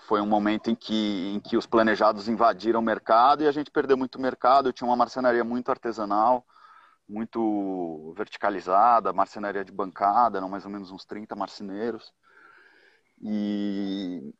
foi 0.07 0.21
um 0.21 0.27
momento 0.27 0.71
em 0.71 0.75
que, 0.75 1.33
em 1.35 1.39
que 1.39 1.55
os 1.55 1.67
planejados 1.67 2.27
invadiram 2.27 2.79
o 2.79 2.83
mercado 2.83 3.43
e 3.43 3.47
a 3.47 3.51
gente 3.51 3.69
perdeu 3.69 3.95
muito 3.95 4.19
mercado. 4.19 4.69
Eu 4.69 4.73
tinha 4.73 4.87
uma 4.87 4.95
marcenaria 4.95 5.43
muito 5.43 5.69
artesanal 5.69 6.45
muito 7.11 8.13
verticalizada, 8.15 9.13
marcenaria 9.13 9.65
de 9.65 9.71
bancada, 9.71 10.37
eram 10.37 10.49
mais 10.49 10.65
ou 10.65 10.71
menos 10.71 10.91
uns 10.91 11.05
30 11.05 11.35
marceneiros. 11.35 12.13
E, 13.21 14.33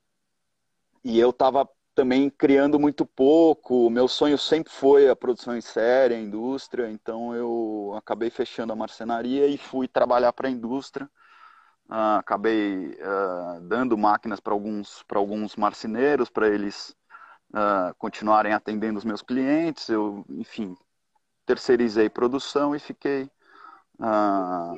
e 1.03 1.19
eu 1.19 1.31
estava 1.31 1.69
também 1.93 2.29
criando 2.29 2.79
muito 2.79 3.05
pouco. 3.05 3.89
Meu 3.89 4.07
sonho 4.07 4.37
sempre 4.37 4.71
foi 4.71 5.09
a 5.09 5.15
produção 5.15 5.55
em 5.55 5.61
série, 5.61 6.15
a 6.15 6.19
indústria. 6.19 6.89
Então 6.89 7.35
eu 7.35 7.93
acabei 7.97 8.29
fechando 8.29 8.73
a 8.73 8.75
marcenaria 8.75 9.47
e 9.47 9.57
fui 9.57 9.87
trabalhar 9.87 10.33
para 10.33 10.47
a 10.47 10.51
indústria. 10.51 11.09
Uh, 11.89 12.17
acabei 12.19 12.97
uh, 13.01 13.61
dando 13.67 13.97
máquinas 13.97 14.39
para 14.39 14.53
alguns, 14.53 15.03
alguns 15.11 15.57
marceneiros, 15.57 16.29
para 16.29 16.47
eles 16.47 16.95
uh, 17.49 17.93
continuarem 17.97 18.53
atendendo 18.53 18.97
os 18.97 19.03
meus 19.03 19.21
clientes. 19.21 19.89
Eu, 19.89 20.25
enfim, 20.29 20.75
terceirizei 21.51 22.09
produção 22.09 22.73
e 22.73 22.79
fiquei 22.79 23.29
ah, 23.99 24.73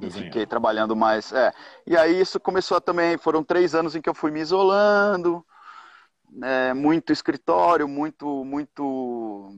e 0.00 0.10
fiquei 0.10 0.46
trabalhando 0.46 0.94
mais. 0.94 1.32
É. 1.32 1.52
E 1.86 1.96
aí 1.96 2.20
isso 2.20 2.38
começou 2.38 2.80
também. 2.80 3.18
Foram 3.18 3.42
três 3.42 3.74
anos 3.74 3.96
em 3.96 4.00
que 4.00 4.08
eu 4.08 4.14
fui 4.14 4.30
me 4.30 4.40
isolando, 4.40 5.44
é, 6.42 6.72
muito 6.72 7.12
escritório, 7.12 7.88
muito, 7.88 8.44
muito, 8.44 9.50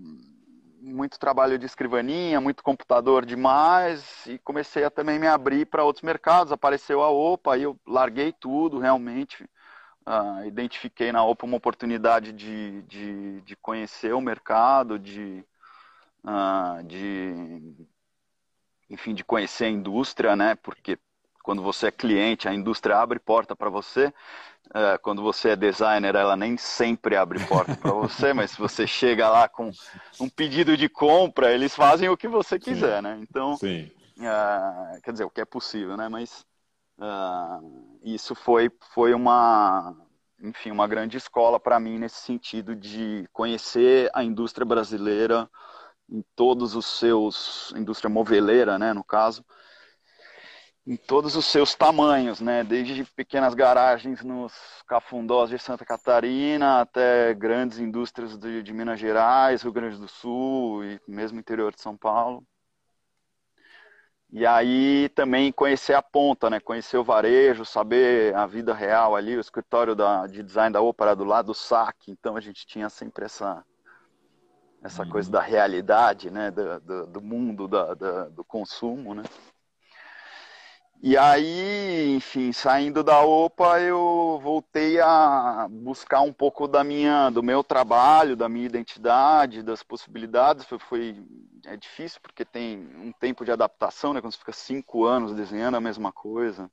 muito 0.81 1.19
trabalho 1.19 1.59
de 1.59 1.67
escrivaninha, 1.67 2.41
muito 2.41 2.63
computador 2.63 3.27
demais. 3.27 4.27
E 4.27 4.39
comecei 4.39 4.85
a 4.85 4.91
também 4.91 5.19
me 5.19 5.27
abrir 5.27 5.67
para 5.67 5.85
outros 5.85 6.03
mercados. 6.03 6.53
Apareceu 6.53 7.03
a 7.03 7.11
OPA, 7.11 7.55
aí 7.55 7.65
eu 7.65 7.79
larguei 7.87 8.33
tudo 8.33 8.79
realmente. 8.79 9.47
Uh, 10.09 10.47
identifiquei 10.47 11.13
na 11.13 11.23
OPA 11.23 11.45
uma 11.45 11.57
oportunidade 11.57 12.33
de, 12.33 12.83
de, 12.83 13.41
de 13.43 13.57
conhecer 13.57 14.15
o 14.15 14.21
mercado, 14.21 14.99
de, 14.99 15.45
uh, 16.25 16.83
de, 16.85 17.87
enfim, 18.89 19.15
de 19.15 19.23
conhecer 19.23 19.67
a 19.67 19.71
indústria, 19.71 20.35
né? 20.35 20.55
Porque 20.55 20.99
quando 21.43 21.63
você 21.63 21.89
é 21.89 21.91
cliente, 21.93 22.49
a 22.49 22.55
indústria 22.55 22.99
abre 22.99 23.19
porta 23.19 23.55
para 23.55 23.71
você. 23.71 24.13
Uh, 24.69 24.99
quando 25.03 25.23
você 25.23 25.51
é 25.51 25.57
designer, 25.57 26.15
ela 26.15 26.37
nem 26.37 26.57
sempre 26.57 27.17
abre 27.17 27.39
porta 27.47 27.75
para 27.77 27.93
você, 27.93 28.33
mas 28.33 28.51
se 28.53 28.59
você 28.59 28.87
chega 28.87 29.29
lá 29.29 29.49
com 29.49 29.71
um 30.21 30.29
pedido 30.29 30.77
de 30.77 30.89
compra, 30.89 31.53
eles 31.53 31.75
fazem 31.75 32.09
o 32.09 32.17
que 32.17 32.29
você 32.29 32.59
quiser, 32.59 32.97
Sim. 32.97 33.03
né? 33.03 33.19
Então, 33.23 33.57
quer 35.03 35.13
dizer, 35.13 35.25
o 35.25 35.31
que 35.31 35.41
é 35.41 35.45
possível, 35.45 35.97
né? 35.97 36.09
Mas 36.09 36.47
isso 38.15 38.35
foi, 38.35 38.71
foi 38.95 39.15
uma, 39.15 39.95
enfim, 40.41 40.71
uma 40.71 40.87
grande 40.87 41.17
escola 41.17 41.59
para 41.59 41.81
mim 41.81 41.99
nesse 41.99 42.21
sentido 42.21 42.75
de 42.75 43.29
conhecer 43.33 44.11
a 44.15 44.23
indústria 44.23 44.65
brasileira 44.65 45.49
em 46.09 46.25
todos 46.35 46.75
os 46.75 46.87
seus, 46.87 47.73
indústria 47.77 48.09
moveleira, 48.09 48.79
né, 48.79 48.93
no 48.93 49.05
caso, 49.05 49.45
em 50.87 50.97
todos 50.97 51.37
os 51.37 51.45
seus 51.45 51.75
tamanhos, 51.75 52.41
né, 52.41 52.65
desde 52.65 53.05
pequenas 53.05 53.53
garagens 53.53 54.23
nos 54.25 54.55
cafundós 54.87 55.51
de 55.51 55.59
Santa 55.59 55.85
Catarina 55.85 56.81
até 56.81 57.35
grandes 57.35 57.79
indústrias 57.79 58.39
de, 58.39 58.63
de 58.63 58.73
Minas 58.73 58.99
Gerais, 58.99 59.63
Rio 59.63 59.73
Grande 59.73 59.99
do 59.99 60.09
Sul 60.09 60.83
e 60.85 60.99
mesmo 61.07 61.39
interior 61.39 61.75
de 61.75 61.83
São 61.83 61.95
Paulo. 61.95 62.43
E 64.31 64.45
aí 64.45 65.09
também 65.11 65.51
conhecer 65.51 65.95
a 65.95 66.03
ponta, 66.03 66.51
né? 66.51 66.61
Conhecer 66.61 66.99
o 66.99 67.05
varejo, 67.05 67.65
saber 67.65 68.35
a 68.35 68.47
vida 68.47 68.75
real 68.75 69.17
ali, 69.17 69.37
o 69.37 69.41
escritório 69.41 69.95
da, 69.95 70.27
de 70.27 70.43
design 70.43 70.73
da 70.73 70.83
ópera 70.83 71.17
do 71.17 71.25
lado 71.25 71.47
do 71.47 71.55
saque. 71.55 72.11
Então 72.11 72.37
a 72.37 72.41
gente 72.41 72.67
tinha 72.67 72.91
sempre 72.91 73.25
essa 73.25 73.65
essa 74.83 75.03
uhum. 75.03 75.11
coisa 75.11 75.31
da 75.31 75.41
realidade, 75.41 76.31
né? 76.31 76.51
Do, 76.51 76.81
do, 76.81 77.07
do 77.07 77.21
mundo 77.21 77.67
da, 77.67 77.95
da, 77.95 78.29
do 78.29 78.45
consumo, 78.45 79.15
né? 79.15 79.23
E 81.01 81.17
aí, 81.17 82.17
enfim, 82.17 82.53
saindo 82.53 83.05
da 83.05 83.23
OPA, 83.23 83.81
eu 83.81 84.41
voltei 84.43 85.01
a 85.01 85.69
buscar 85.71 86.23
um 86.23 86.33
pouco 86.33 86.67
da 86.67 86.83
minha, 86.83 87.31
do 87.31 87.41
meu 87.41 87.63
trabalho, 87.63 88.37
da 88.37 88.49
minha 88.49 88.67
identidade, 88.67 89.63
das 89.63 89.83
possibilidades. 89.85 90.65
Foi, 90.65 90.79
foi 90.81 91.25
é 91.67 91.77
difícil 91.77 92.21
porque 92.21 92.45
tem 92.45 92.79
um 92.97 93.13
tempo 93.13 93.45
de 93.45 93.53
adaptação, 93.53 94.13
né? 94.13 94.21
Quando 94.21 94.33
você 94.33 94.39
fica 94.39 94.53
cinco 94.53 95.05
anos 95.05 95.33
desenhando 95.35 95.77
a 95.77 95.81
mesma 95.81 96.13
coisa. 96.13 96.69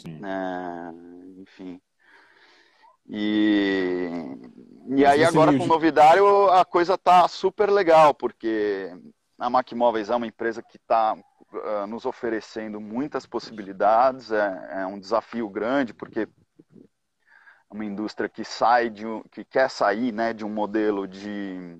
Sim. 0.00 0.20
É, 0.24 1.42
enfim. 1.42 1.80
E, 3.06 4.08
e 4.88 5.04
aí 5.04 5.22
agora 5.22 5.56
com 5.56 5.64
o 5.64 5.66
novidário 5.66 6.48
a 6.48 6.64
coisa 6.64 6.96
tá 6.96 7.28
super 7.28 7.70
legal, 7.70 8.14
porque 8.14 8.90
a 9.38 9.50
Mac 9.50 9.70
Móveis 9.72 10.08
é 10.08 10.16
uma 10.16 10.26
empresa 10.26 10.62
que 10.62 10.76
está 10.76 11.16
uh, 11.52 11.86
nos 11.86 12.04
oferecendo 12.06 12.80
muitas 12.80 13.26
possibilidades, 13.26 14.30
é, 14.32 14.82
é, 14.82 14.86
um 14.86 14.98
desafio 14.98 15.48
grande, 15.48 15.94
porque 15.94 16.20
é 16.20 16.28
uma 17.70 17.84
indústria 17.84 18.28
que 18.28 18.44
sai 18.44 18.90
de 18.90 19.04
que 19.30 19.44
quer 19.44 19.70
sair 19.70 20.12
né, 20.12 20.32
de 20.32 20.44
um 20.44 20.50
modelo 20.50 21.06
de, 21.06 21.78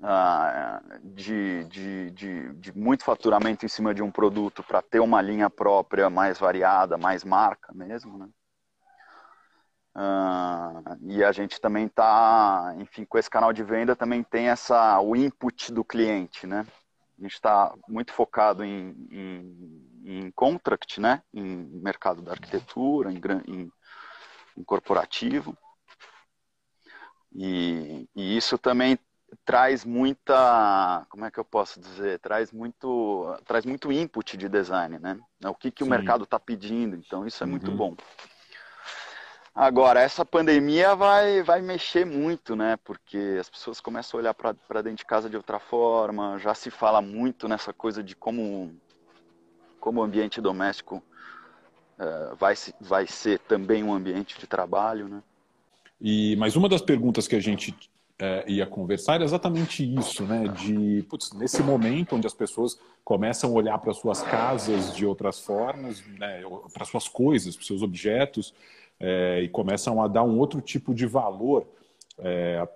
uh, 0.00 0.98
de, 1.02 1.64
de, 1.64 2.10
de, 2.10 2.52
de, 2.54 2.78
muito 2.78 3.04
faturamento 3.04 3.64
em 3.64 3.68
cima 3.68 3.94
de 3.94 4.02
um 4.02 4.10
produto 4.10 4.62
para 4.62 4.82
ter 4.82 5.00
uma 5.00 5.20
linha 5.22 5.48
própria 5.48 6.10
mais 6.10 6.38
variada, 6.38 6.98
mais 6.98 7.24
marca 7.24 7.72
mesmo, 7.72 8.18
né? 8.18 8.28
Uh, 9.96 10.96
e 11.02 11.22
a 11.22 11.30
gente 11.30 11.60
também 11.60 11.86
está, 11.86 12.74
enfim, 12.78 13.04
com 13.04 13.16
esse 13.16 13.30
canal 13.30 13.52
de 13.52 13.62
venda 13.62 13.94
também 13.94 14.24
tem 14.24 14.48
essa 14.48 15.00
o 15.00 15.14
input 15.14 15.72
do 15.72 15.84
cliente, 15.84 16.48
né? 16.48 16.66
A 17.18 17.22
gente 17.22 17.34
está 17.34 17.74
muito 17.88 18.12
focado 18.12 18.64
em, 18.64 18.90
em, 19.10 19.90
em, 20.04 20.30
contract, 20.32 21.00
né? 21.00 21.22
Em 21.32 21.46
mercado 21.80 22.20
da 22.20 22.32
arquitetura, 22.32 23.12
em, 23.12 23.20
em, 23.46 23.72
em 24.56 24.64
corporativo. 24.64 25.56
E, 27.32 28.08
e, 28.14 28.36
isso 28.36 28.58
também 28.58 28.98
traz 29.44 29.84
muita, 29.84 31.06
como 31.08 31.24
é 31.24 31.30
que 31.30 31.38
eu 31.38 31.44
posso 31.44 31.80
dizer, 31.80 32.18
traz 32.20 32.52
muito, 32.52 33.36
traz 33.44 33.64
muito 33.64 33.90
input 33.90 34.36
de 34.36 34.48
design, 34.48 34.98
né? 34.98 35.18
O 35.44 35.54
que, 35.54 35.70
que 35.70 35.82
o 35.82 35.86
mercado 35.86 36.24
está 36.24 36.38
pedindo. 36.38 36.96
Então 36.96 37.26
isso 37.26 37.42
é 37.42 37.46
uhum. 37.46 37.50
muito 37.50 37.70
bom. 37.72 37.96
Agora, 39.54 40.00
essa 40.00 40.24
pandemia 40.24 40.96
vai, 40.96 41.42
vai 41.44 41.62
mexer 41.62 42.04
muito, 42.04 42.56
né? 42.56 42.76
Porque 42.82 43.36
as 43.38 43.48
pessoas 43.48 43.80
começam 43.80 44.18
a 44.18 44.20
olhar 44.20 44.34
para 44.34 44.82
dentro 44.82 44.98
de 44.98 45.04
casa 45.04 45.30
de 45.30 45.36
outra 45.36 45.60
forma, 45.60 46.38
já 46.40 46.54
se 46.54 46.70
fala 46.70 47.00
muito 47.00 47.46
nessa 47.46 47.72
coisa 47.72 48.02
de 48.02 48.16
como, 48.16 48.74
como 49.78 50.00
o 50.00 50.02
ambiente 50.02 50.40
doméstico 50.40 50.96
uh, 50.96 52.34
vai, 52.34 52.54
vai 52.80 53.06
ser 53.06 53.38
também 53.40 53.84
um 53.84 53.94
ambiente 53.94 54.36
de 54.40 54.46
trabalho, 54.48 55.06
né? 55.06 55.22
E, 56.00 56.34
mas 56.34 56.56
uma 56.56 56.68
das 56.68 56.82
perguntas 56.82 57.28
que 57.28 57.36
a 57.36 57.40
gente 57.40 57.72
é, 58.18 58.44
ia 58.48 58.66
conversar 58.66 59.14
era 59.14 59.24
exatamente 59.24 59.84
isso, 59.84 60.24
né? 60.24 60.48
De, 60.48 61.04
putz, 61.08 61.32
nesse 61.32 61.62
momento 61.62 62.16
onde 62.16 62.26
as 62.26 62.34
pessoas 62.34 62.78
começam 63.04 63.50
a 63.50 63.52
olhar 63.52 63.78
para 63.78 63.92
suas 63.92 64.22
casas 64.22 64.94
de 64.94 65.06
outras 65.06 65.40
formas, 65.40 66.02
né? 66.18 66.42
para 66.72 66.84
suas 66.84 67.08
coisas, 67.08 67.54
para 67.54 67.64
seus 67.64 67.82
objetos, 67.82 68.52
é, 69.00 69.42
e 69.42 69.48
começam 69.48 70.02
a 70.02 70.08
dar 70.08 70.22
um 70.22 70.38
outro 70.38 70.60
tipo 70.60 70.94
de 70.94 71.06
valor, 71.06 71.66
é, 72.18 72.66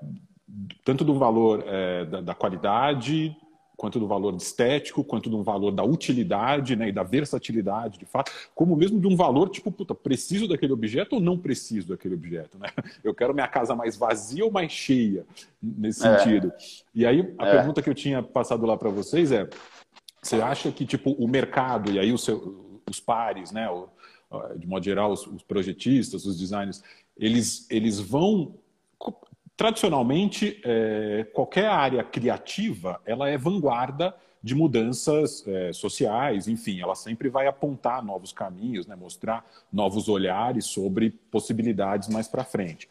tanto 0.84 1.04
do 1.04 1.18
valor 1.18 1.64
é, 1.66 2.04
da, 2.04 2.20
da, 2.20 2.34
qualidade, 2.34 3.36
quanto 3.76 4.00
do 4.00 4.08
valor 4.08 4.34
estético, 4.34 5.04
quanto 5.04 5.30
do 5.30 5.42
valor 5.42 5.70
da 5.70 5.84
utilidade 5.84 6.74
né, 6.74 6.88
e 6.88 6.92
da 6.92 7.04
versatilidade, 7.04 7.98
de 7.98 8.04
fato, 8.04 8.32
como 8.54 8.74
mesmo 8.74 8.98
de 8.98 9.06
um 9.06 9.14
valor 9.14 9.48
tipo, 9.48 9.70
puta, 9.70 9.94
preciso 9.94 10.48
daquele 10.48 10.72
objeto 10.72 11.14
ou 11.14 11.20
não 11.20 11.38
preciso 11.38 11.88
daquele 11.88 12.14
objeto? 12.14 12.58
Né? 12.58 12.68
Eu 13.04 13.14
quero 13.14 13.32
minha 13.32 13.46
casa 13.46 13.76
mais 13.76 13.96
vazia 13.96 14.44
ou 14.44 14.50
mais 14.50 14.72
cheia, 14.72 15.24
nesse 15.62 16.06
é. 16.06 16.18
sentido. 16.18 16.52
E 16.94 17.06
aí, 17.06 17.32
a 17.38 17.46
é. 17.46 17.50
pergunta 17.52 17.80
que 17.80 17.88
eu 17.88 17.94
tinha 17.94 18.22
passado 18.22 18.66
lá 18.66 18.76
para 18.76 18.90
vocês 18.90 19.30
é, 19.30 19.48
você 20.20 20.36
acha 20.42 20.72
que 20.72 20.84
tipo 20.84 21.12
o 21.12 21.28
mercado 21.28 21.92
e 21.92 21.98
aí 21.98 22.12
o 22.12 22.18
seu, 22.18 22.80
os 22.90 22.98
pares, 22.98 23.52
né, 23.52 23.68
de 24.56 24.66
modo 24.66 24.84
geral, 24.84 25.12
os, 25.12 25.26
os 25.26 25.42
projetistas, 25.42 26.24
os 26.24 26.38
designers, 26.38 26.82
eles, 27.16 27.66
eles 27.70 27.98
vão 27.98 28.54
tradicionalmente, 29.56 30.60
é, 30.64 31.26
qualquer 31.32 31.66
área 31.66 32.04
criativa, 32.04 33.00
ela 33.04 33.28
é 33.28 33.36
vanguarda 33.36 34.14
de 34.40 34.54
mudanças 34.54 35.44
é, 35.48 35.72
sociais, 35.72 36.46
enfim, 36.46 36.80
ela 36.80 36.94
sempre 36.94 37.28
vai 37.28 37.48
apontar 37.48 38.04
novos 38.04 38.32
caminhos, 38.32 38.86
né, 38.86 38.94
mostrar 38.94 39.44
novos 39.72 40.08
olhares 40.08 40.66
sobre 40.66 41.10
possibilidades 41.10 42.08
mais 42.08 42.28
para 42.28 42.44
frente. 42.44 42.88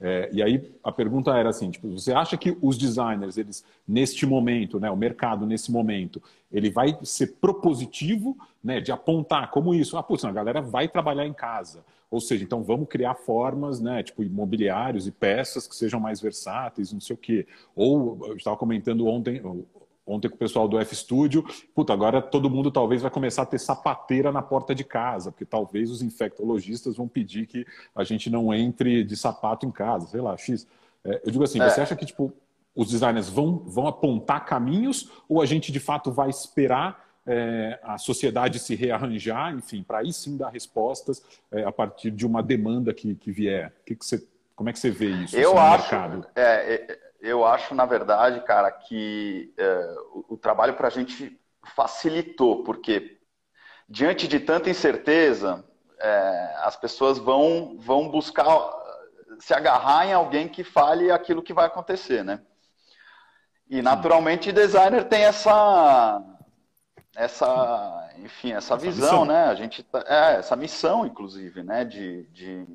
É, 0.00 0.30
e 0.32 0.40
aí 0.42 0.72
a 0.84 0.92
pergunta 0.92 1.36
era 1.36 1.48
assim, 1.48 1.70
tipo, 1.70 1.90
você 1.90 2.12
acha 2.12 2.36
que 2.36 2.56
os 2.62 2.78
designers, 2.78 3.36
eles 3.36 3.64
neste 3.86 4.24
momento, 4.24 4.78
né, 4.78 4.88
o 4.90 4.96
mercado 4.96 5.44
nesse 5.44 5.72
momento, 5.72 6.22
ele 6.52 6.70
vai 6.70 6.96
ser 7.02 7.38
propositivo, 7.40 8.36
né, 8.62 8.80
de 8.80 8.92
apontar 8.92 9.50
como 9.50 9.74
isso, 9.74 9.96
ah, 9.96 10.02
putz, 10.02 10.24
a 10.24 10.30
galera 10.30 10.60
vai 10.60 10.86
trabalhar 10.86 11.26
em 11.26 11.32
casa, 11.32 11.84
ou 12.10 12.20
seja, 12.20 12.44
então 12.44 12.62
vamos 12.62 12.88
criar 12.88 13.14
formas, 13.14 13.80
né, 13.80 14.02
tipo 14.02 14.22
imobiliários 14.22 15.08
e 15.08 15.10
peças 15.10 15.66
que 15.66 15.74
sejam 15.74 15.98
mais 15.98 16.20
versáteis, 16.20 16.92
não 16.92 17.00
sei 17.00 17.14
o 17.14 17.18
quê. 17.18 17.46
Ou 17.74 18.18
eu 18.28 18.36
estava 18.36 18.56
comentando 18.56 19.06
ontem, 19.06 19.42
ontem 20.08 20.28
com 20.28 20.34
o 20.34 20.38
pessoal 20.38 20.66
do 20.66 20.78
F 20.78 20.96
Studio, 20.96 21.44
puta, 21.74 21.92
agora 21.92 22.22
todo 22.22 22.48
mundo 22.50 22.70
talvez 22.70 23.02
vai 23.02 23.10
começar 23.10 23.42
a 23.42 23.46
ter 23.46 23.58
sapateira 23.58 24.32
na 24.32 24.42
porta 24.42 24.74
de 24.74 24.82
casa, 24.82 25.30
porque 25.30 25.44
talvez 25.44 25.90
os 25.90 26.02
infectologistas 26.02 26.96
vão 26.96 27.06
pedir 27.06 27.46
que 27.46 27.66
a 27.94 28.02
gente 28.02 28.30
não 28.30 28.52
entre 28.52 29.04
de 29.04 29.16
sapato 29.16 29.66
em 29.66 29.70
casa, 29.70 30.06
sei 30.06 30.20
lá, 30.20 30.36
X. 30.36 30.66
É, 31.04 31.22
eu 31.24 31.30
digo 31.30 31.44
assim, 31.44 31.60
é. 31.60 31.68
você 31.68 31.80
acha 31.80 31.94
que 31.94 32.06
tipo 32.06 32.32
os 32.74 32.88
designers 32.88 33.28
vão, 33.28 33.58
vão 33.66 33.86
apontar 33.86 34.44
caminhos 34.44 35.10
ou 35.28 35.42
a 35.42 35.46
gente 35.46 35.72
de 35.72 35.80
fato 35.80 36.12
vai 36.12 36.30
esperar 36.30 37.04
é, 37.26 37.78
a 37.82 37.98
sociedade 37.98 38.58
se 38.58 38.74
rearranjar, 38.74 39.52
enfim, 39.52 39.82
para 39.82 39.98
aí 39.98 40.12
sim 40.12 40.36
dar 40.36 40.48
respostas 40.48 41.22
é, 41.52 41.62
a 41.64 41.70
partir 41.70 42.10
de 42.10 42.24
uma 42.24 42.42
demanda 42.42 42.94
que, 42.94 43.14
que 43.14 43.30
vier? 43.30 43.72
Que 43.84 43.94
que 43.94 44.04
você, 44.04 44.24
como 44.56 44.70
é 44.70 44.72
que 44.72 44.78
você 44.78 44.90
vê 44.90 45.10
isso? 45.10 45.36
Eu 45.36 45.58
assim, 45.58 45.74
acho, 45.74 45.82
mercado? 45.82 46.26
É, 46.34 46.74
é 46.74 47.07
eu 47.20 47.44
acho, 47.44 47.74
na 47.74 47.84
verdade, 47.84 48.40
cara, 48.40 48.70
que 48.70 49.52
é, 49.56 49.94
o, 50.12 50.34
o, 50.34 50.36
trabalho 50.36 50.74
para 50.74 50.88
a 50.88 50.90
gente 50.90 51.38
facilitou, 51.74 52.62
porque 52.62 53.18
diante 53.88 54.28
de 54.28 54.38
tanta 54.38 54.70
incerteza, 54.70 55.64
é, 55.98 56.54
as 56.58 56.76
pessoas 56.76 57.18
vão, 57.18 57.76
vão 57.78 58.08
buscar 58.08 58.46
se 59.40 59.54
agarrar 59.54 60.06
em 60.06 60.12
alguém 60.12 60.48
que 60.48 60.64
fale 60.64 61.10
aquilo 61.10 61.42
que 61.42 61.52
vai 61.52 61.66
acontecer, 61.66 62.24
né? 62.24 62.40
E 63.68 63.82
naturalmente 63.82 64.50
designer 64.50 65.04
tem 65.04 65.24
essa 65.24 66.22
essa, 67.14 68.10
enfim, 68.18 68.52
essa, 68.52 68.74
essa 68.74 68.76
visão, 68.76 69.20
missão. 69.20 69.24
né? 69.24 69.44
A 69.46 69.54
gente 69.54 69.82
tá, 69.82 70.04
é 70.06 70.36
essa 70.36 70.54
missão, 70.54 71.04
inclusive, 71.04 71.62
né? 71.64 71.84
De, 71.84 72.24
de, 72.28 72.66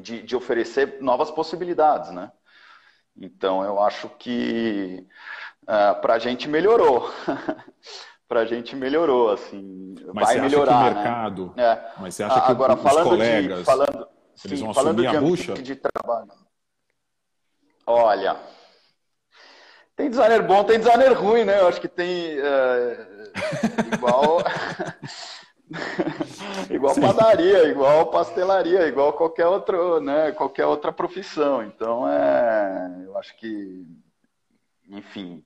de, 0.00 0.22
de 0.22 0.36
oferecer 0.36 0.98
novas 1.02 1.30
possibilidades, 1.30 2.10
né? 2.10 2.32
Então, 3.16 3.62
eu 3.62 3.80
acho 3.80 4.08
que 4.18 5.06
uh, 5.68 5.72
é, 5.72 5.94
para 5.94 6.14
a 6.14 6.18
gente 6.18 6.48
melhorou. 6.48 7.10
para 8.26 8.40
a 8.40 8.44
gente 8.44 8.74
melhorou, 8.74 9.30
assim, 9.30 9.94
mas 10.12 10.28
vai 10.28 10.40
melhorar. 10.40 10.72
Mas 10.72 10.80
o 10.80 10.88
né? 10.88 10.94
mercado, 10.94 11.54
né? 11.56 11.62
é. 11.64 11.92
mas 12.00 12.14
você 12.14 12.22
acha 12.24 12.40
que 12.40 12.50
Agora, 12.50 12.74
os 12.74 12.82
falando 12.82 13.08
colegas, 13.08 13.58
de, 13.58 13.64
falando, 13.64 14.08
eles 14.44 14.58
sim, 14.58 14.64
vão 14.64 14.74
falando 14.74 15.00
assumir 15.00 15.10
de 15.10 15.16
a 15.16 15.20
bucha? 15.20 15.54
De 15.54 15.76
trabalho. 15.76 16.32
Olha, 17.86 18.36
tem 19.94 20.10
designer 20.10 20.42
bom, 20.42 20.64
tem 20.64 20.78
designer 20.78 21.12
ruim, 21.12 21.44
né? 21.44 21.60
Eu 21.60 21.68
acho 21.68 21.80
que 21.80 21.86
tem 21.86 22.38
uh, 22.38 23.94
igual 23.94 24.38
igual 26.70 26.94
padaria, 26.94 27.68
igual 27.68 28.06
pastelaria, 28.10 28.86
igual 28.86 29.12
qualquer 29.12 29.46
outro, 29.46 30.00
né? 30.00 30.32
Qualquer 30.32 30.66
outra 30.66 30.92
profissão. 30.92 31.62
Então, 31.62 32.08
é, 32.08 33.04
eu 33.04 33.16
acho 33.18 33.36
que, 33.36 33.86
enfim, 34.88 35.44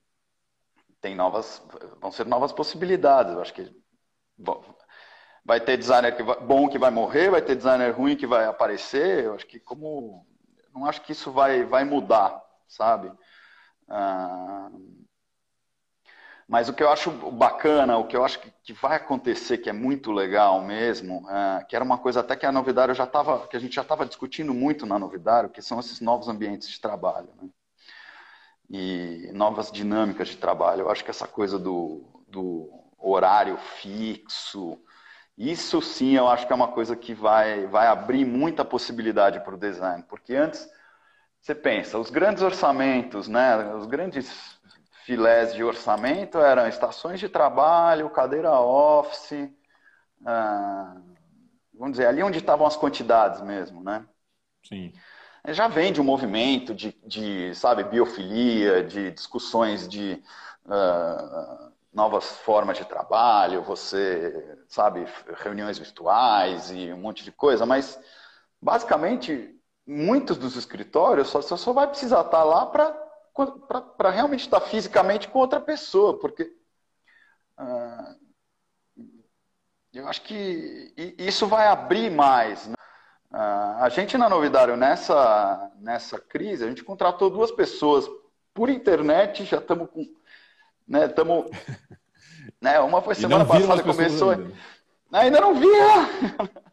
tem 1.00 1.14
novas, 1.14 1.62
vão 2.00 2.10
ser 2.10 2.26
novas 2.26 2.52
possibilidades. 2.52 3.32
Eu 3.32 3.40
acho 3.40 3.54
que 3.54 3.70
bom, 4.36 4.62
vai 5.44 5.60
ter 5.60 5.76
designer 5.76 6.14
que 6.16 6.22
vai, 6.22 6.40
bom 6.40 6.68
que 6.68 6.78
vai 6.78 6.90
morrer, 6.90 7.30
vai 7.30 7.42
ter 7.42 7.56
designer 7.56 7.90
ruim 7.90 8.16
que 8.16 8.26
vai 8.26 8.44
aparecer. 8.44 9.24
Eu 9.24 9.34
acho 9.34 9.46
que 9.46 9.58
como, 9.58 10.26
não 10.74 10.86
acho 10.86 11.00
que 11.02 11.12
isso 11.12 11.32
vai, 11.32 11.64
vai 11.64 11.84
mudar, 11.84 12.42
sabe? 12.68 13.10
Ah, 13.88 14.70
mas 16.48 16.66
o 16.66 16.72
que 16.72 16.82
eu 16.82 16.90
acho 16.90 17.10
bacana, 17.10 17.98
o 17.98 18.06
que 18.06 18.16
eu 18.16 18.24
acho 18.24 18.40
que, 18.62 18.72
vai 18.72 18.96
acontecer, 18.96 19.58
que 19.58 19.68
é 19.68 19.72
muito 19.72 20.10
legal 20.10 20.62
mesmo, 20.62 21.28
é, 21.30 21.64
que 21.64 21.76
era 21.76 21.84
uma 21.84 21.98
coisa 21.98 22.20
até 22.20 22.34
que 22.34 22.46
a 22.46 22.52
novidade 22.52 22.94
já 22.94 23.06
tava, 23.06 23.46
que 23.46 23.56
a 23.56 23.60
gente 23.60 23.74
já 23.74 23.82
estava 23.82 24.06
discutindo 24.06 24.54
muito 24.54 24.86
na 24.86 24.98
novidade, 24.98 25.50
que 25.50 25.60
são 25.60 25.78
esses 25.78 26.00
novos 26.00 26.26
ambientes 26.26 26.70
de 26.70 26.80
trabalho. 26.80 27.28
Né? 27.36 27.50
E 28.70 29.30
novas 29.34 29.70
dinâmicas 29.70 30.28
de 30.28 30.38
trabalho. 30.38 30.82
Eu 30.82 30.90
acho 30.90 31.04
que 31.04 31.10
essa 31.10 31.28
coisa 31.28 31.58
do, 31.58 32.02
do 32.26 32.70
horário 32.98 33.58
fixo, 33.58 34.78
isso 35.36 35.82
sim 35.82 36.16
eu 36.16 36.28
acho 36.28 36.46
que 36.46 36.52
é 36.52 36.56
uma 36.56 36.68
coisa 36.68 36.96
que 36.96 37.12
vai, 37.12 37.66
vai 37.66 37.88
abrir 37.88 38.24
muita 38.24 38.64
possibilidade 38.64 39.40
para 39.40 39.54
o 39.54 39.58
design. 39.58 40.02
Porque 40.08 40.34
antes 40.34 40.66
você 41.40 41.54
pensa, 41.54 41.98
os 41.98 42.10
grandes 42.10 42.42
orçamentos, 42.42 43.28
né, 43.28 43.74
os 43.74 43.86
grandes 43.86 44.57
filés 45.08 45.54
de 45.54 45.64
orçamento 45.64 46.36
eram 46.36 46.68
estações 46.68 47.18
de 47.18 47.30
trabalho, 47.30 48.10
cadeira 48.10 48.60
office, 48.60 49.50
ah, 50.26 50.96
vamos 51.72 51.92
dizer, 51.92 52.08
ali 52.08 52.22
onde 52.22 52.36
estavam 52.36 52.66
as 52.66 52.76
quantidades 52.76 53.40
mesmo, 53.40 53.82
né? 53.82 54.04
Sim. 54.62 54.92
Já 55.46 55.66
vem 55.66 55.94
de 55.94 56.00
um 56.02 56.04
movimento 56.04 56.74
de, 56.74 56.92
de 57.06 57.54
sabe, 57.54 57.84
biofilia, 57.84 58.84
de 58.84 59.10
discussões 59.12 59.88
de 59.88 60.22
uh, 60.66 61.72
novas 61.90 62.36
formas 62.40 62.76
de 62.76 62.84
trabalho, 62.84 63.62
você, 63.62 64.58
sabe, 64.68 65.06
reuniões 65.36 65.78
virtuais 65.78 66.70
e 66.70 66.92
um 66.92 66.98
monte 66.98 67.24
de 67.24 67.32
coisa, 67.32 67.64
mas 67.64 67.98
basicamente 68.60 69.58
muitos 69.86 70.36
dos 70.36 70.54
escritórios 70.54 71.28
só, 71.28 71.40
só 71.40 71.72
vai 71.72 71.86
precisar 71.86 72.20
estar 72.20 72.44
lá 72.44 72.66
para 72.66 73.07
realmente 74.10 74.40
estar 74.40 74.60
fisicamente 74.60 75.28
com 75.28 75.38
outra 75.38 75.60
pessoa, 75.60 76.18
porque 76.18 76.44
uh, 77.58 78.16
eu 79.92 80.06
acho 80.08 80.22
que 80.22 80.92
isso 81.18 81.46
vai 81.46 81.66
abrir 81.66 82.10
mais. 82.10 82.66
Né? 82.66 82.74
Uh, 83.32 83.82
a 83.82 83.88
gente 83.88 84.16
na 84.16 84.28
Novidário, 84.28 84.76
nessa, 84.76 85.70
nessa 85.78 86.18
crise, 86.18 86.64
a 86.64 86.68
gente 86.68 86.84
contratou 86.84 87.30
duas 87.30 87.50
pessoas 87.50 88.08
por 88.54 88.68
internet, 88.68 89.44
já 89.44 89.58
estamos 89.58 89.90
com. 89.90 90.04
Né, 90.86 91.04
estamos, 91.06 91.50
né, 92.60 92.80
uma 92.80 93.02
foi 93.02 93.14
semana 93.14 93.44
passada, 93.44 93.82
começou. 93.82 94.30
Ainda. 94.30 94.52
ainda 95.12 95.40
não 95.40 95.54
vi! 95.54 95.68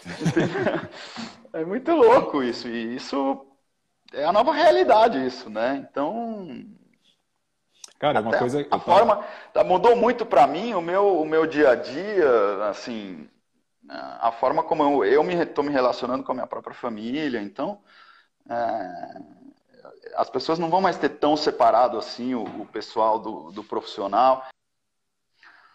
É 1.52 1.64
muito 1.64 1.92
louco 1.92 2.42
isso. 2.42 2.68
E 2.68 2.94
isso 2.94 3.46
é 4.12 4.24
a 4.24 4.32
nova 4.32 4.52
realidade, 4.52 5.24
isso, 5.24 5.48
né? 5.48 5.86
Então. 5.90 6.64
Cara, 7.98 8.18
é 8.18 8.22
uma 8.22 8.38
coisa. 8.38 8.66
A 8.70 8.78
forma. 8.78 9.24
Tá, 9.52 9.62
mudou 9.62 9.94
muito 9.96 10.24
para 10.24 10.46
mim 10.46 10.74
o 10.74 10.80
meu, 10.80 11.20
o 11.20 11.26
meu 11.26 11.46
dia 11.46 11.70
a 11.70 11.74
dia, 11.74 12.68
assim. 12.68 13.28
A 13.88 14.30
forma 14.30 14.62
como 14.62 14.82
eu, 14.82 15.04
eu 15.04 15.24
me 15.24 15.34
estou 15.34 15.64
me 15.64 15.72
relacionando 15.72 16.22
com 16.22 16.32
a 16.32 16.34
minha 16.34 16.46
própria 16.46 16.74
família. 16.74 17.40
Então. 17.40 17.80
É, 18.48 19.40
as 20.14 20.28
pessoas 20.28 20.58
não 20.58 20.70
vão 20.70 20.80
mais 20.80 20.96
ter 20.96 21.08
tão 21.08 21.36
separado 21.36 21.98
assim 21.98 22.34
o, 22.34 22.42
o 22.42 22.66
pessoal 22.66 23.18
do, 23.18 23.50
do 23.52 23.62
profissional. 23.62 24.46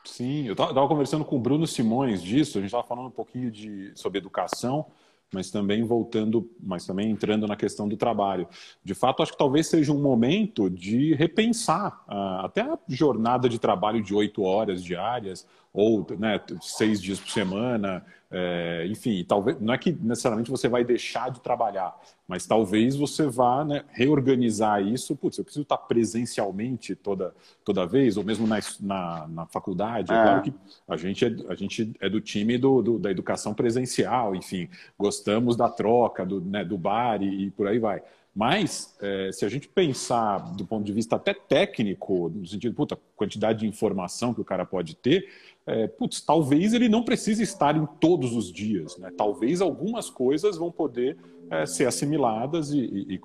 Sim, 0.04 0.46
eu 0.46 0.54
estava 0.54 0.88
conversando 0.88 1.26
com 1.26 1.36
o 1.36 1.40
Bruno 1.40 1.66
Simões 1.66 2.22
disso, 2.22 2.58
a 2.58 2.62
gente 2.62 2.70
estava 2.70 2.84
falando 2.84 3.08
um 3.08 3.12
pouquinho 3.12 3.50
de, 3.50 3.92
sobre 3.96 4.20
educação 4.20 4.86
mas 5.34 5.52
também 5.52 5.84
voltando, 5.84 6.50
mas 6.62 6.86
também 6.86 7.12
entrando 7.12 7.48
na 7.48 7.56
questão 7.56 7.88
do 7.88 7.98
trabalho. 7.98 8.48
De 8.84 8.94
fato, 8.94 9.22
acho 9.22 9.32
que 9.32 9.38
talvez 9.38 9.68
seja 9.68 9.92
um 9.92 10.02
momento 10.02 10.70
de 10.70 11.14
repensar 11.16 12.04
uh, 12.08 12.46
até 12.46 12.62
a 12.62 12.78
jornada 12.88 13.50
de 13.50 13.60
trabalho 13.60 14.02
de 14.02 14.14
oito 14.14 14.44
horas 14.44 14.84
diárias 14.84 15.48
ou 15.74 16.08
né, 16.18 16.40
seis 16.62 17.02
dias 17.02 17.20
por 17.20 17.30
semana, 17.30 18.06
é, 18.38 18.86
enfim, 18.88 19.24
talvez 19.24 19.58
não 19.62 19.74
é 19.74 19.78
que 19.78 19.94
necessariamente 19.94 20.52
você 20.52 20.68
vai 20.68 20.84
deixar 20.84 21.32
de 21.32 21.40
trabalhar, 21.40 21.98
mas 22.28 22.46
talvez 22.46 22.94
você 22.94 23.28
vá 23.28 23.64
né, 23.64 23.86
reorganizar 23.94 24.86
isso. 24.86 25.16
Putz, 25.16 25.38
eu 25.38 25.46
preciso 25.46 25.64
estar 25.64 25.78
presencialmente 25.78 26.96
toda, 26.96 27.34
toda 27.64 27.88
vez, 27.88 28.18
ou 28.18 28.26
mesmo 28.26 28.46
na, 28.46 28.60
na, 28.82 29.28
na 29.30 29.46
faculdade. 29.46 30.12
É. 30.12 30.16
é. 30.18 30.22
claro 30.22 30.42
que 30.42 30.54
a 30.86 30.98
gente 30.98 31.24
é, 31.24 31.30
a 31.48 31.56
gente 31.56 31.94
é 32.02 32.10
do 32.10 32.20
time 32.20 32.58
do, 32.58 32.82
do 32.82 33.00
da 33.00 33.10
educação 33.10 33.54
presencial, 33.54 34.36
enfim, 34.36 34.68
gostamos 35.00 35.56
da 35.56 35.70
troca, 35.70 36.26
do, 36.26 36.42
né, 36.42 36.66
do 36.66 36.78
bar 36.78 37.24
e, 37.24 37.46
e 37.46 37.52
por 37.52 37.68
aí 37.68 37.80
vai. 37.80 38.04
Mas, 38.36 38.98
é, 39.02 39.32
se 39.32 39.46
a 39.46 39.50
gente 39.50 39.66
pensar 39.70 40.40
do 40.58 40.66
ponto 40.66 40.84
de 40.84 40.92
vista 40.92 41.16
até 41.16 41.34
técnico, 41.34 42.28
no 42.28 42.46
sentido, 42.46 42.76
puta, 42.76 43.00
quantidade 43.16 43.60
de 43.60 43.68
informação 43.68 44.34
que 44.34 44.42
o 44.42 44.44
cara 44.44 44.66
pode 44.66 44.94
ter, 44.94 45.30
é, 45.68 45.88
putz, 45.88 46.22
talvez 46.22 46.74
ele 46.74 46.88
não 46.88 47.04
precise 47.04 47.42
estar 47.42 47.76
em 47.76 47.86
todos 48.00 48.34
os 48.34 48.52
dias, 48.52 48.98
né? 48.98 49.12
Talvez 49.18 49.62
algumas 49.62 50.10
coisas 50.10 50.58
vão 50.58 50.72
poder 50.72 51.18
é, 51.50 51.66
ser 51.66 51.88
assimiladas 51.88 52.72
e, 52.72 52.80
e, 52.80 53.22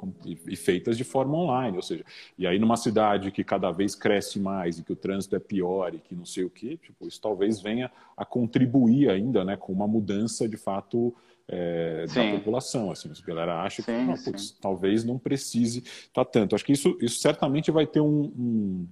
e, 0.47 0.57
feitas 0.57 0.97
de 0.97 1.05
forma 1.05 1.37
online, 1.37 1.77
ou 1.77 1.83
seja, 1.83 2.05
e 2.39 2.47
aí 2.47 2.59
numa 2.59 2.77
cidade 2.77 3.31
que 3.31 3.45
cada 3.45 3.71
vez 3.71 3.95
cresce 3.95 4.39
mais 4.39 4.79
e 4.79 4.85
que 4.85 4.93
o 4.93 4.97
trânsito 4.97 5.37
é 5.37 5.39
pior 5.39 5.95
e 5.95 5.99
que 5.99 6.15
não 6.15 6.25
sei 6.25 6.45
o 6.45 6.51
que, 6.51 6.77
tipo, 6.77 7.07
isso 7.07 7.21
talvez 7.21 7.61
venha 7.61 7.91
a 8.17 8.25
contribuir 8.25 9.11
ainda, 9.11 9.45
né, 9.45 9.57
com 9.57 9.73
uma 9.73 9.87
mudança 9.87 10.49
de 10.49 10.57
fato 10.57 11.15
é, 11.49 12.07
da 12.07 12.39
população, 12.39 12.91
assim, 12.91 13.11
a 13.11 13.27
galera 13.27 13.63
acha 13.63 13.83
sim, 13.83 13.93
que 13.93 14.05
não, 14.05 14.15
putz, 14.15 14.53
talvez 14.61 15.03
não 15.03 15.19
precise 15.19 15.81
estar 15.81 16.25
tá 16.25 16.31
tanto. 16.31 16.55
Acho 16.55 16.65
que 16.65 16.73
isso, 16.73 16.97
isso 17.01 17.19
certamente 17.19 17.71
vai 17.73 17.87
ter 17.87 18.01
um, 18.01 18.33
um, 18.39 18.89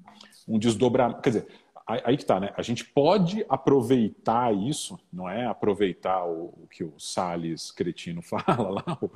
um 0.49 0.59
desdobramento, 0.59 1.21
quer 1.21 1.31
dizer 1.31 1.47
aí 1.89 2.17
que 2.19 2.25
tá, 2.25 2.39
né? 2.39 2.53
A 2.57 2.63
gente 2.63 2.85
pode 2.85 3.45
aproveitar 3.49 4.55
isso, 4.55 4.99
não 5.11 5.29
é 5.29 5.47
aproveitar 5.47 6.25
o, 6.27 6.55
o 6.63 6.69
que 6.71 6.85
o 6.85 6.93
Salles 6.99 7.71
Cretino 7.71 8.21
fala 8.23 8.69
lá, 8.71 8.99
o, 9.01 9.11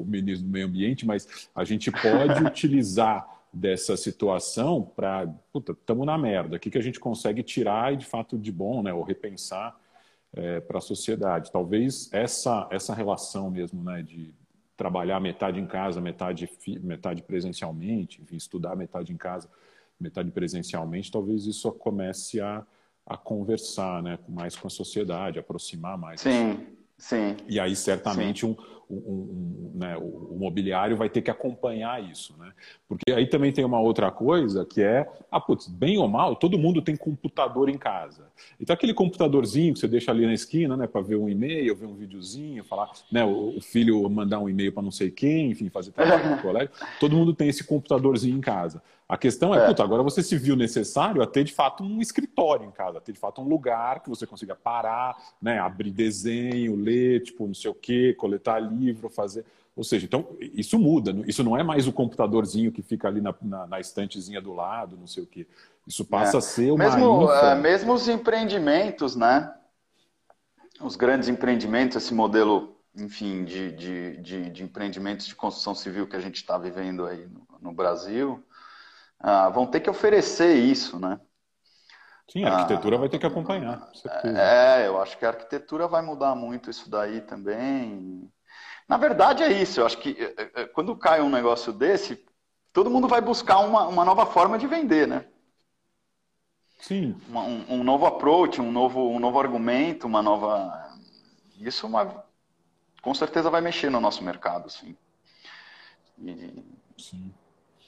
o, 0.00 0.04
ministro 0.04 0.46
do 0.46 0.50
Meio 0.50 0.66
Ambiente, 0.66 1.04
mas 1.06 1.48
a 1.54 1.64
gente 1.64 1.90
pode 1.92 2.42
utilizar 2.46 3.28
dessa 3.52 3.96
situação 3.96 4.82
para, 4.96 5.26
puta, 5.52 5.72
estamos 5.72 6.06
na 6.06 6.16
merda, 6.16 6.56
o 6.56 6.58
que, 6.58 6.70
que 6.70 6.78
a 6.78 6.82
gente 6.82 6.98
consegue 6.98 7.42
tirar 7.42 7.92
e 7.92 7.98
de 7.98 8.06
fato 8.06 8.38
de 8.38 8.50
bom, 8.50 8.82
né? 8.82 8.92
Ou 8.92 9.02
repensar 9.02 9.78
é, 10.32 10.60
para 10.60 10.78
a 10.78 10.80
sociedade. 10.80 11.52
Talvez 11.52 12.12
essa, 12.12 12.66
essa 12.70 12.94
relação 12.94 13.50
mesmo, 13.50 13.82
né? 13.84 14.02
De 14.02 14.32
trabalhar 14.76 15.20
metade 15.20 15.60
em 15.60 15.66
casa, 15.66 16.00
metade, 16.00 16.48
metade 16.82 17.22
presencialmente, 17.22 18.20
enfim, 18.20 18.36
estudar 18.36 18.74
metade 18.74 19.12
em 19.12 19.16
casa, 19.16 19.48
metade 20.00 20.30
presencialmente, 20.30 21.10
talvez 21.10 21.46
isso 21.46 21.70
comece 21.72 22.40
a, 22.40 22.64
a 23.06 23.16
conversar 23.16 24.02
né, 24.02 24.18
mais 24.28 24.56
com 24.56 24.66
a 24.66 24.70
sociedade, 24.70 25.38
aproximar 25.38 25.96
mais. 25.96 26.20
Sim, 26.20 26.66
sim. 26.98 27.36
E 27.48 27.60
aí, 27.60 27.74
certamente, 27.76 28.44
um, 28.44 28.56
um, 28.90 28.96
um, 28.96 29.70
né, 29.74 29.96
o, 29.96 30.34
o, 30.34 30.38
mobiliário 30.38 30.96
vai 30.96 31.08
ter 31.08 31.22
que 31.22 31.30
acompanhar 31.30 32.02
isso. 32.02 32.34
Né? 32.38 32.52
Porque 32.88 33.12
aí 33.12 33.26
também 33.26 33.52
tem 33.52 33.64
uma 33.64 33.80
outra 33.80 34.10
coisa 34.10 34.64
que 34.64 34.82
é, 34.82 35.08
ah, 35.30 35.40
putz, 35.40 35.68
bem 35.68 35.98
ou 35.98 36.08
mal, 36.08 36.36
todo 36.36 36.58
mundo 36.58 36.82
tem 36.82 36.96
computador 36.96 37.68
em 37.68 37.78
casa. 37.78 38.26
Então, 38.60 38.74
aquele 38.74 38.94
computadorzinho 38.94 39.74
que 39.74 39.80
você 39.80 39.88
deixa 39.88 40.10
ali 40.10 40.26
na 40.26 40.34
esquina 40.34 40.76
né, 40.76 40.86
para 40.86 41.00
ver 41.00 41.16
um 41.16 41.28
e-mail, 41.28 41.76
ver 41.76 41.86
um 41.86 41.94
videozinho, 41.94 42.64
falar, 42.64 42.90
né, 43.10 43.24
o, 43.24 43.56
o 43.56 43.60
filho 43.60 44.08
mandar 44.08 44.40
um 44.40 44.48
e-mail 44.48 44.72
para 44.72 44.82
não 44.82 44.90
sei 44.90 45.10
quem, 45.10 45.50
enfim, 45.50 45.68
fazer 45.68 45.92
trabalho 45.92 46.30
no 46.30 46.38
colégio, 46.42 46.70
todo 47.00 47.16
mundo 47.16 47.34
tem 47.34 47.48
esse 47.48 47.64
computadorzinho 47.64 48.36
em 48.36 48.40
casa. 48.40 48.82
A 49.06 49.18
questão 49.18 49.54
é, 49.54 49.62
é. 49.62 49.66
Puta, 49.66 49.82
agora 49.82 50.02
você 50.02 50.22
se 50.22 50.36
viu 50.36 50.56
necessário 50.56 51.22
a 51.22 51.26
ter 51.26 51.44
de 51.44 51.52
fato 51.52 51.84
um 51.84 52.00
escritório 52.00 52.66
em 52.66 52.70
casa, 52.70 52.98
a 52.98 53.00
ter 53.00 53.12
de 53.12 53.18
fato 53.18 53.40
um 53.42 53.44
lugar 53.44 54.02
que 54.02 54.08
você 54.08 54.26
consiga 54.26 54.54
parar, 54.54 55.16
né, 55.40 55.58
abrir 55.58 55.90
desenho, 55.90 56.74
ler, 56.74 57.22
tipo, 57.22 57.46
não 57.46 57.54
sei 57.54 57.70
o 57.70 57.74
quê, 57.74 58.14
coletar 58.16 58.60
livro, 58.74 59.08
fazer. 59.08 59.44
Ou 59.76 59.82
seja, 59.82 60.06
então 60.06 60.36
isso 60.40 60.78
muda. 60.78 61.12
Isso 61.26 61.42
não 61.42 61.56
é 61.56 61.62
mais 61.62 61.86
o 61.86 61.92
computadorzinho 61.92 62.70
que 62.70 62.82
fica 62.82 63.08
ali 63.08 63.20
na, 63.20 63.34
na, 63.42 63.66
na 63.66 63.80
estantezinha 63.80 64.40
do 64.40 64.52
lado, 64.52 64.96
não 64.96 65.06
sei 65.06 65.22
o 65.22 65.26
quê. 65.26 65.46
Isso 65.86 66.04
passa 66.04 66.36
é. 66.36 66.38
a 66.38 66.40
ser 66.40 66.70
uma. 66.70 66.84
Mesmo, 66.84 67.26
uh, 67.26 67.56
mesmo 67.56 67.92
os 67.92 68.08
empreendimentos, 68.08 69.16
né? 69.16 69.52
Os 70.80 70.96
grandes 70.96 71.28
empreendimentos, 71.28 71.96
esse 71.96 72.12
modelo, 72.12 72.76
enfim, 72.96 73.44
de, 73.44 73.72
de, 73.72 74.16
de, 74.18 74.50
de 74.50 74.62
empreendimentos 74.62 75.26
de 75.26 75.34
construção 75.34 75.74
civil 75.74 76.06
que 76.06 76.16
a 76.16 76.20
gente 76.20 76.36
está 76.36 76.58
vivendo 76.58 77.06
aí 77.06 77.26
no, 77.26 77.46
no 77.60 77.72
Brasil 77.72 78.42
ah, 79.24 79.48
vão 79.48 79.66
ter 79.66 79.80
que 79.80 79.88
oferecer 79.88 80.54
isso, 80.54 80.98
né? 80.98 81.18
Sim, 82.30 82.44
a 82.44 82.54
arquitetura 82.54 82.96
ah, 82.96 82.98
vai 83.00 83.08
ter 83.08 83.18
que 83.18 83.26
acompanhar. 83.26 83.88
É, 84.24 84.86
eu 84.86 85.00
acho 85.00 85.16
que 85.18 85.24
a 85.24 85.28
arquitetura 85.28 85.88
vai 85.88 86.02
mudar 86.02 86.34
muito 86.34 86.70
isso 86.70 86.90
daí 86.90 87.22
também. 87.22 88.30
Na 88.88 88.96
verdade 88.96 89.42
é 89.42 89.50
isso, 89.50 89.80
eu 89.80 89.86
acho 89.86 89.98
que 89.98 90.10
eh, 90.10 90.34
eh, 90.36 90.50
eh, 90.54 90.64
quando 90.66 90.96
cai 90.96 91.20
um 91.20 91.30
negócio 91.30 91.72
desse, 91.72 92.22
todo 92.72 92.90
mundo 92.90 93.08
vai 93.08 93.20
buscar 93.20 93.58
uma, 93.60 93.86
uma 93.86 94.04
nova 94.04 94.26
forma 94.26 94.58
de 94.58 94.66
vender, 94.66 95.08
né? 95.08 95.26
Sim. 96.78 97.16
Uma, 97.28 97.42
um, 97.42 97.64
um, 97.70 97.84
novo 97.84 98.04
approach, 98.04 98.60
um 98.60 98.70
novo, 98.70 99.08
um 99.08 99.18
novo 99.18 99.40
argumento, 99.40 100.06
uma 100.06 100.22
nova. 100.22 100.98
Isso 101.58 101.86
uma... 101.86 102.26
com 103.00 103.14
certeza 103.14 103.48
vai 103.48 103.62
mexer 103.62 103.90
no 103.90 104.00
nosso 104.00 104.22
mercado, 104.22 104.68
sim. 104.68 104.94
E... 106.18 106.62
Sim. 106.98 107.32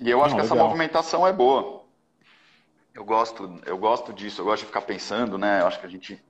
E 0.01 0.11
eu 0.11 0.23
acho 0.23 0.35
Não, 0.35 0.41
que 0.41 0.47
essa 0.47 0.55
movimentação 0.55 1.27
é 1.27 1.33
boa. 1.33 1.85
Eu 2.95 3.05
gosto, 3.05 3.61
eu 3.67 3.77
gosto 3.77 4.13
disso, 4.13 4.41
eu 4.41 4.47
gosto 4.47 4.63
de 4.63 4.67
ficar 4.67 4.83
pensando, 4.83 5.37
né? 5.37 5.61
Eu 5.61 5.67
acho 5.67 5.79
que 5.79 5.87
a 5.87 5.91
gente 5.91 6.23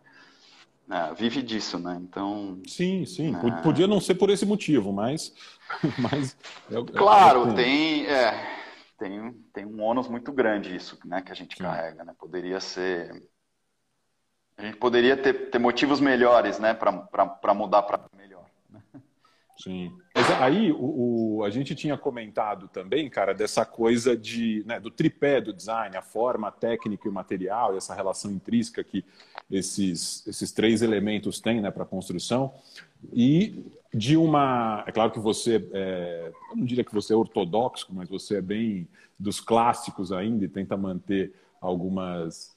né, 0.86 1.12
vive 1.16 1.42
disso, 1.42 1.78
né? 1.78 1.98
Então. 2.00 2.60
Sim, 2.66 3.04
sim. 3.04 3.34
É... 3.34 3.62
Podia 3.62 3.86
não 3.86 4.00
ser 4.00 4.14
por 4.14 4.30
esse 4.30 4.46
motivo, 4.46 4.92
mas. 4.92 5.34
mas 5.98 6.36
é, 6.70 6.82
claro, 6.96 7.50
é, 7.50 7.54
tem, 7.54 8.06
é, 8.06 8.56
tem, 8.98 9.32
tem 9.52 9.66
um 9.66 9.82
ônus 9.82 10.08
muito 10.08 10.32
grande 10.32 10.74
isso, 10.74 10.98
né? 11.04 11.22
Que 11.22 11.32
a 11.32 11.34
gente 11.34 11.56
sim. 11.56 11.62
carrega, 11.62 12.04
né? 12.04 12.14
Poderia 12.18 12.60
ser. 12.60 13.28
A 14.56 14.62
gente 14.62 14.78
poderia 14.78 15.16
ter, 15.16 15.50
ter 15.50 15.58
motivos 15.58 16.00
melhores, 16.00 16.58
né? 16.58 16.72
Para 16.72 17.54
mudar 17.54 17.82
para? 17.82 18.08
Sim. 19.58 19.92
Mas 20.14 20.30
aí 20.40 20.70
o, 20.70 21.38
o, 21.38 21.44
a 21.44 21.50
gente 21.50 21.74
tinha 21.74 21.96
comentado 21.96 22.68
também, 22.68 23.08
cara, 23.08 23.32
dessa 23.32 23.64
coisa 23.64 24.16
de, 24.16 24.62
né, 24.66 24.78
do 24.78 24.90
tripé 24.90 25.40
do 25.40 25.52
design, 25.52 25.96
a 25.96 26.02
forma, 26.02 26.48
a 26.48 26.52
técnica 26.52 27.06
e 27.06 27.10
o 27.10 27.14
material, 27.14 27.74
e 27.74 27.78
essa 27.78 27.94
relação 27.94 28.30
intrínseca 28.30 28.84
que 28.84 29.04
esses, 29.50 30.26
esses 30.26 30.52
três 30.52 30.82
elementos 30.82 31.40
têm 31.40 31.60
né, 31.60 31.70
para 31.70 31.84
a 31.84 31.86
construção. 31.86 32.54
E 33.12 33.64
de 33.94 34.16
uma. 34.16 34.84
É 34.86 34.92
claro 34.92 35.10
que 35.10 35.18
você, 35.18 35.66
é, 35.72 36.32
eu 36.50 36.56
não 36.56 36.64
diria 36.64 36.84
que 36.84 36.94
você 36.94 37.12
é 37.12 37.16
ortodoxo, 37.16 37.86
mas 37.90 38.08
você 38.08 38.36
é 38.36 38.42
bem 38.42 38.88
dos 39.18 39.40
clássicos 39.40 40.12
ainda 40.12 40.44
e 40.44 40.48
tenta 40.48 40.76
manter 40.76 41.32
algumas, 41.60 42.55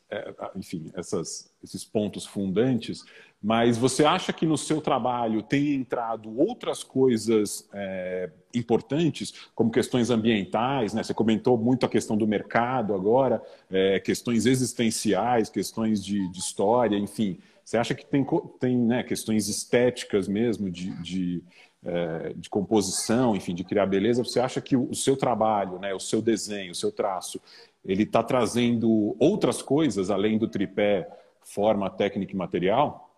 enfim, 0.55 0.91
essas, 0.95 1.51
esses 1.63 1.83
pontos 1.83 2.25
fundantes. 2.25 3.03
Mas 3.41 3.77
você 3.77 4.03
acha 4.03 4.33
que 4.33 4.45
no 4.45 4.57
seu 4.57 4.81
trabalho 4.81 5.41
tem 5.41 5.73
entrado 5.73 6.37
outras 6.37 6.83
coisas 6.83 7.69
é, 7.73 8.29
importantes, 8.53 9.33
como 9.55 9.71
questões 9.71 10.09
ambientais, 10.09 10.93
né? 10.93 11.03
Você 11.03 11.13
comentou 11.13 11.57
muito 11.57 11.85
a 11.85 11.89
questão 11.89 12.17
do 12.17 12.27
mercado 12.27 12.93
agora, 12.93 13.41
é, 13.71 13.99
questões 13.99 14.45
existenciais, 14.45 15.49
questões 15.49 16.03
de, 16.03 16.27
de, 16.29 16.39
história, 16.39 16.97
enfim. 16.97 17.39
Você 17.63 17.77
acha 17.77 17.95
que 17.95 18.05
tem, 18.05 18.25
tem 18.59 18.77
né, 18.77 19.03
questões 19.03 19.47
estéticas 19.47 20.27
mesmo, 20.27 20.69
de, 20.69 20.91
de, 21.01 21.43
é, 21.83 22.33
de, 22.35 22.49
composição, 22.49 23.35
enfim, 23.35 23.55
de 23.55 23.63
criar 23.63 23.85
beleza? 23.85 24.23
Você 24.23 24.39
acha 24.39 24.61
que 24.61 24.75
o, 24.75 24.93
seu 24.93 25.15
trabalho, 25.15 25.79
né, 25.79 25.93
o 25.93 25.99
seu 25.99 26.21
desenho, 26.21 26.71
o 26.71 26.75
seu 26.75 26.91
traço, 26.91 27.39
ele 27.85 28.03
está 28.03 28.21
trazendo 28.21 29.15
outras 29.19 29.61
coisas 29.61 30.09
além 30.09 30.37
do 30.37 30.47
tripé 30.47 31.09
forma, 31.41 31.89
técnica 31.89 32.33
e 32.33 32.37
material? 32.37 33.09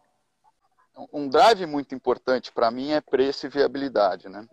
um 1.11 1.27
drive 1.27 1.65
muito 1.65 1.95
importante 1.95 2.51
para 2.51 2.69
mim 2.69 2.91
é 2.91 3.01
preço 3.01 3.45
e 3.45 3.49
viabilidade, 3.49 4.29
né? 4.29 4.47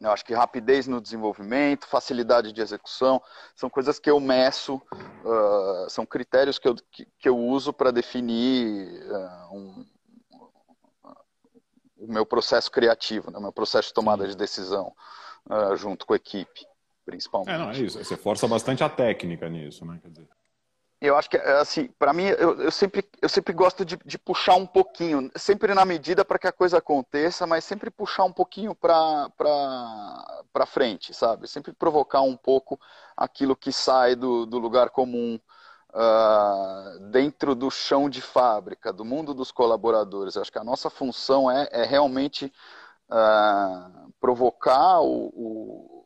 Eu 0.00 0.10
acho 0.10 0.24
que 0.24 0.34
rapidez 0.34 0.88
no 0.88 1.00
desenvolvimento, 1.00 1.86
facilidade 1.86 2.52
de 2.52 2.60
execução, 2.60 3.22
são 3.54 3.70
coisas 3.70 4.00
que 4.00 4.10
eu 4.10 4.18
meço, 4.18 4.74
uh, 4.74 5.88
são 5.88 6.04
critérios 6.04 6.58
que 6.58 6.66
eu, 6.66 6.74
que, 6.90 7.06
que 7.20 7.28
eu 7.28 7.38
uso 7.38 7.72
para 7.72 7.92
definir 7.92 9.00
uh, 9.08 9.56
um, 9.56 9.86
o 12.02 12.12
meu 12.12 12.26
processo 12.26 12.70
criativo, 12.70 13.30
né? 13.30 13.38
o 13.38 13.42
meu 13.42 13.52
processo 13.52 13.88
de 13.88 13.94
tomada 13.94 14.26
de 14.26 14.36
decisão 14.36 14.92
uh, 15.48 15.76
junto 15.76 16.04
com 16.06 16.12
a 16.12 16.16
equipe, 16.16 16.66
principalmente. 17.04 17.54
É, 17.54 17.58
não, 17.58 17.70
é 17.70 17.78
isso. 17.78 18.02
Você 18.02 18.16
força 18.16 18.46
bastante 18.48 18.82
a 18.82 18.88
técnica 18.88 19.48
nisso, 19.48 19.84
né? 19.84 19.98
Quer 20.02 20.10
dizer 20.10 20.28
eu 21.02 21.16
acho 21.16 21.28
que 21.28 21.36
assim 21.36 21.88
para 21.98 22.12
mim 22.12 22.26
eu, 22.26 22.60
eu, 22.62 22.70
sempre 22.70 23.04
eu 23.20 23.28
sempre 23.28 23.52
gosto 23.52 23.84
de, 23.84 23.98
de 24.04 24.16
puxar 24.16 24.54
um 24.54 24.66
pouquinho 24.66 25.28
sempre 25.34 25.74
na 25.74 25.84
medida 25.84 26.24
para 26.24 26.38
que 26.38 26.46
a 26.46 26.52
coisa 26.52 26.78
aconteça 26.78 27.44
mas 27.44 27.64
sempre 27.64 27.90
puxar 27.90 28.22
um 28.22 28.32
pouquinho 28.32 28.72
para 28.72 29.28
para 29.36 30.64
frente 30.64 31.12
sabe 31.12 31.48
sempre 31.48 31.72
provocar 31.72 32.20
um 32.20 32.36
pouco 32.36 32.80
aquilo 33.16 33.56
que 33.56 33.72
sai 33.72 34.14
do, 34.14 34.46
do 34.46 34.60
lugar 34.60 34.90
comum 34.90 35.40
uh, 35.92 36.98
dentro 37.10 37.54
do 37.54 37.70
chão 37.70 38.08
de 38.08 38.20
fábrica 38.20 38.92
do 38.92 39.04
mundo 39.04 39.34
dos 39.34 39.50
colaboradores 39.50 40.34
eu 40.34 40.42
acho 40.42 40.52
que 40.52 40.58
a 40.58 40.64
nossa 40.64 40.90
função 40.90 41.50
é, 41.50 41.68
é 41.70 41.84
realmente 41.84 42.52
uh, 43.10 44.12
provocar 44.20 45.00
o, 45.00 45.30
o 45.34 46.02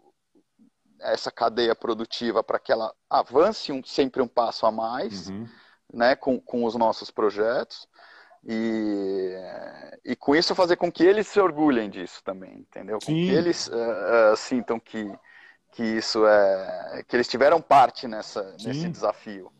essa 1.00 1.30
cadeia 1.30 1.74
produtiva 1.74 2.42
para 2.42 2.58
que 2.58 2.72
ela 2.72 2.92
avance 3.08 3.70
um, 3.72 3.82
sempre 3.84 4.22
um 4.22 4.28
passo 4.28 4.66
a 4.66 4.72
mais, 4.72 5.28
uhum. 5.28 5.46
né, 5.92 6.16
com, 6.16 6.40
com 6.40 6.64
os 6.64 6.74
nossos 6.74 7.10
projetos. 7.10 7.86
E, 8.48 9.34
e 10.04 10.14
com 10.14 10.34
isso 10.36 10.54
fazer 10.54 10.76
com 10.76 10.90
que 10.90 11.04
eles 11.04 11.26
se 11.26 11.40
orgulhem 11.40 11.90
disso 11.90 12.22
também, 12.22 12.60
entendeu? 12.60 12.98
Com 13.00 13.12
que 13.12 13.28
eles 13.28 13.66
uh, 13.66 14.32
uh, 14.32 14.36
sintam 14.36 14.78
que, 14.78 15.12
que 15.72 15.82
isso 15.82 16.24
é. 16.24 17.04
que 17.08 17.16
eles 17.16 17.26
tiveram 17.26 17.60
parte 17.60 18.06
nessa, 18.06 18.54
nesse 18.64 18.88
desafio. 18.88 19.50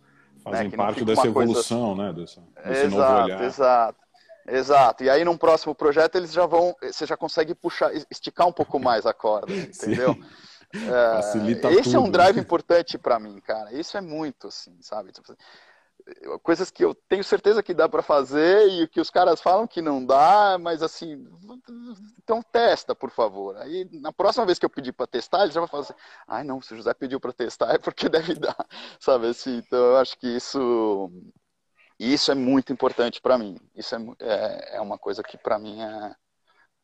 Né, 0.47 0.53
Fazem 0.53 0.69
né? 0.69 0.77
parte 0.77 1.05
dessa 1.05 1.27
evolução, 1.27 1.97
coisa... 1.97 2.03
né? 2.03 2.13
Desse, 2.13 2.41
desse 2.41 2.87
exato, 2.87 3.13
novo 3.13 3.25
olhar. 3.25 3.45
Exato. 3.45 4.07
Exato. 4.49 5.03
E 5.05 5.11
aí, 5.11 5.25
num 5.25 5.37
próximo 5.37 5.75
projeto, 5.75 6.15
eles 6.15 6.33
já 6.33 6.47
vão. 6.47 6.75
Você 6.81 7.05
já 7.05 7.17
consegue 7.17 7.53
puxar, 7.53 7.91
esticar 8.09 8.47
um 8.47 8.53
pouco 8.53 8.79
mais 8.79 9.05
a 9.05 9.13
corda, 9.13 9.51
entendeu? 9.53 10.17
Facilita 10.73 11.71
esse 11.71 11.85
tudo. 11.85 11.97
é 11.97 11.99
um 11.99 12.11
drive 12.11 12.39
importante 12.39 12.97
para 12.97 13.19
mim, 13.19 13.41
cara. 13.41 13.73
Isso 13.73 13.97
é 13.97 14.01
muito, 14.01 14.47
assim, 14.47 14.77
sabe? 14.81 15.11
Coisas 16.43 16.71
que 16.71 16.85
eu 16.85 16.95
tenho 16.95 17.25
certeza 17.25 17.63
que 17.63 17.75
dá 17.75 17.89
para 17.89 18.03
fazer 18.03 18.69
e 18.69 18.87
que 18.87 19.01
os 19.01 19.11
caras 19.11 19.41
falam 19.41 19.67
que 19.67 19.83
não 19.83 20.05
dá, 20.05 20.57
mas 20.61 20.81
assim, 20.81 21.27
então 22.23 22.41
testa, 22.41 22.95
por 22.95 23.11
favor. 23.11 23.57
Aí 23.57 23.89
na 23.93 24.13
próxima 24.13 24.47
vez 24.47 24.57
que 24.57 24.65
eu 24.65 24.71
pedir 24.71 24.93
para 24.93 25.07
testar, 25.07 25.43
ele 25.43 25.53
já 25.53 25.61
vai 25.61 25.69
falar 25.69 25.83
assim: 25.83 25.95
"Ai, 26.29 26.45
não, 26.45 26.63
se 26.63 26.75
o 26.75 26.77
José 26.77 26.95
pediu 26.95 27.19
para 27.19 27.33
testar 27.33 27.75
é 27.75 27.79
porque 27.79 28.09
deve 28.09 28.35
dar", 28.35 28.57
sabe 29.01 29.27
assim? 29.27 29.57
Então 29.57 29.79
eu 29.79 29.97
acho 29.97 30.17
que 30.17 30.29
isso 30.29 31.11
isso 31.99 32.31
é 32.31 32.35
muito 32.35 32.73
importante 32.73 33.21
para 33.21 33.37
mim. 33.37 33.57
Isso 33.75 33.97
é, 33.97 33.99
é, 34.21 34.77
é, 34.77 34.81
uma 34.81 34.99
coisa 34.99 35.25
que 35.25 35.37
para 35.37 35.59
mim 35.59 35.81
é, 35.81 36.15